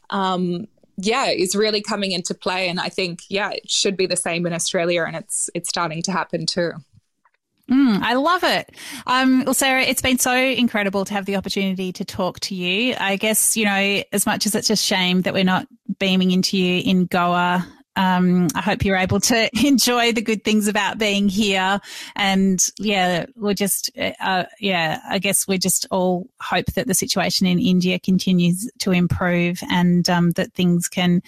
Um, 0.09 0.67
yeah, 0.97 1.27
is 1.29 1.55
really 1.55 1.81
coming 1.81 2.11
into 2.11 2.35
play, 2.35 2.69
and 2.69 2.79
I 2.79 2.89
think 2.89 3.21
yeah, 3.27 3.49
it 3.51 3.71
should 3.71 3.97
be 3.97 4.05
the 4.05 4.17
same 4.17 4.45
in 4.45 4.53
Australia, 4.53 5.03
and 5.03 5.15
it's 5.15 5.49
it's 5.55 5.69
starting 5.69 6.03
to 6.03 6.11
happen 6.11 6.45
too. 6.45 6.73
Mm, 7.71 8.01
I 8.01 8.15
love 8.15 8.43
it. 8.43 8.75
Um, 9.07 9.45
well, 9.45 9.53
Sarah, 9.53 9.83
it's 9.83 10.01
been 10.01 10.17
so 10.17 10.35
incredible 10.35 11.05
to 11.05 11.13
have 11.13 11.25
the 11.25 11.37
opportunity 11.37 11.93
to 11.93 12.03
talk 12.03 12.39
to 12.41 12.55
you. 12.55 12.95
I 12.99 13.15
guess, 13.15 13.55
you 13.55 13.65
know, 13.65 14.03
as 14.11 14.25
much 14.25 14.45
as 14.45 14.55
it's 14.55 14.69
a 14.69 14.75
shame 14.75 15.21
that 15.21 15.33
we're 15.33 15.45
not 15.45 15.67
beaming 15.97 16.31
into 16.31 16.57
you 16.57 16.81
in 16.83 17.05
Goa 17.05 17.65
um, 17.95 18.47
I 18.55 18.61
hope 18.61 18.85
you're 18.85 18.97
able 18.97 19.19
to 19.21 19.49
enjoy 19.65 20.13
the 20.13 20.21
good 20.21 20.43
things 20.43 20.67
about 20.67 20.97
being 20.97 21.27
here. 21.27 21.79
And 22.15 22.65
yeah, 22.79 23.25
we're 23.35 23.53
just, 23.53 23.91
uh, 23.97 24.45
yeah, 24.59 25.01
I 25.07 25.19
guess 25.19 25.47
we 25.47 25.57
just 25.57 25.87
all 25.91 26.27
hope 26.39 26.67
that 26.75 26.87
the 26.87 26.93
situation 26.93 27.47
in 27.47 27.59
India 27.59 27.99
continues 27.99 28.69
to 28.79 28.91
improve 28.91 29.59
and 29.69 30.09
um, 30.09 30.31
that 30.31 30.53
things 30.53 30.87
can 30.87 31.21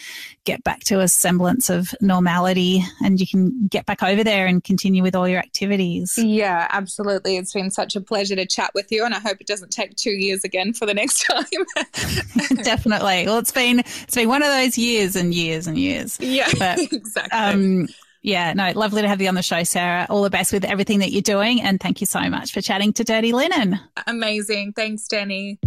get 0.45 0.63
back 0.63 0.81
to 0.81 0.99
a 0.99 1.07
semblance 1.07 1.69
of 1.69 1.93
normality 2.01 2.83
and 3.03 3.19
you 3.19 3.27
can 3.27 3.67
get 3.67 3.85
back 3.85 4.03
over 4.03 4.23
there 4.23 4.45
and 4.45 4.63
continue 4.63 5.01
with 5.01 5.15
all 5.15 5.27
your 5.27 5.39
activities. 5.39 6.17
Yeah, 6.17 6.67
absolutely. 6.69 7.37
It's 7.37 7.53
been 7.53 7.71
such 7.71 7.95
a 7.95 8.01
pleasure 8.01 8.35
to 8.35 8.45
chat 8.45 8.71
with 8.73 8.91
you 8.91 9.05
and 9.05 9.13
I 9.13 9.19
hope 9.19 9.37
it 9.39 9.47
doesn't 9.47 9.71
take 9.71 9.95
two 9.95 10.11
years 10.11 10.43
again 10.43 10.73
for 10.73 10.85
the 10.85 10.93
next 10.93 11.23
time. 11.29 11.45
Definitely. 12.63 13.25
Well, 13.25 13.39
it's 13.39 13.51
been, 13.51 13.79
it's 13.79 14.15
been 14.15 14.29
one 14.29 14.41
of 14.41 14.49
those 14.49 14.77
years 14.77 15.15
and 15.15 15.33
years 15.33 15.67
and 15.67 15.77
years. 15.77 16.19
Yeah. 16.19 16.49
But, 16.57 16.79
exactly. 16.79 17.37
Um, 17.37 17.87
yeah, 18.21 18.53
no, 18.53 18.71
lovely 18.71 19.01
to 19.01 19.07
have 19.07 19.21
you 19.21 19.27
on 19.27 19.35
the 19.35 19.43
show, 19.43 19.63
Sarah. 19.63 20.07
All 20.09 20.23
the 20.23 20.29
best 20.29 20.53
with 20.53 20.63
everything 20.63 20.99
that 20.99 21.11
you're 21.11 21.21
doing. 21.21 21.61
And 21.61 21.79
thank 21.79 21.99
you 21.99 22.07
so 22.07 22.21
much 22.29 22.53
for 22.53 22.61
chatting 22.61 22.93
to 22.93 23.03
Dirty 23.03 23.33
Linen. 23.33 23.79
Amazing. 24.07 24.73
Thanks, 24.73 25.07
Dani. 25.09 25.57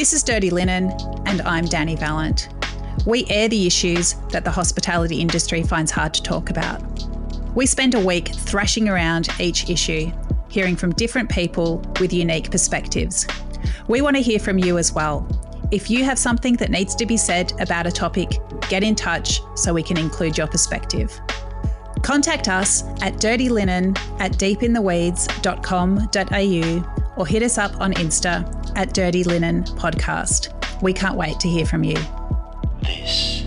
This 0.00 0.14
is 0.14 0.22
Dirty 0.22 0.48
Linen, 0.48 0.90
and 1.26 1.42
I'm 1.42 1.66
Dani 1.66 1.98
Valent. 1.98 2.48
We 3.04 3.26
air 3.28 3.50
the 3.50 3.66
issues 3.66 4.14
that 4.30 4.44
the 4.44 4.50
hospitality 4.50 5.20
industry 5.20 5.62
finds 5.62 5.90
hard 5.90 6.14
to 6.14 6.22
talk 6.22 6.48
about. 6.48 6.80
We 7.54 7.66
spend 7.66 7.94
a 7.94 8.00
week 8.00 8.28
thrashing 8.28 8.88
around 8.88 9.28
each 9.38 9.68
issue, 9.68 10.10
hearing 10.48 10.74
from 10.74 10.94
different 10.94 11.28
people 11.28 11.84
with 12.00 12.14
unique 12.14 12.50
perspectives. 12.50 13.26
We 13.88 14.00
want 14.00 14.16
to 14.16 14.22
hear 14.22 14.38
from 14.38 14.56
you 14.56 14.78
as 14.78 14.90
well. 14.90 15.28
If 15.70 15.90
you 15.90 16.02
have 16.02 16.18
something 16.18 16.56
that 16.56 16.70
needs 16.70 16.94
to 16.94 17.04
be 17.04 17.18
said 17.18 17.52
about 17.60 17.86
a 17.86 17.92
topic, 17.92 18.38
get 18.70 18.82
in 18.82 18.94
touch 18.94 19.42
so 19.54 19.74
we 19.74 19.82
can 19.82 19.98
include 19.98 20.38
your 20.38 20.46
perspective. 20.46 21.20
Contact 22.02 22.48
us 22.48 22.84
at 23.02 23.16
dirtylinen 23.16 23.98
at 24.18 24.32
deepintheweeds.com.au 24.32 27.14
or 27.18 27.26
hit 27.26 27.42
us 27.42 27.58
up 27.58 27.78
on 27.82 27.92
Insta 27.92 28.59
at 28.76 28.94
Dirty 28.94 29.24
Linen 29.24 29.64
Podcast. 29.64 30.52
We 30.82 30.92
can't 30.92 31.16
wait 31.16 31.38
to 31.40 31.48
hear 31.48 31.66
from 31.66 31.84
you. 31.84 31.96
This 32.82 33.39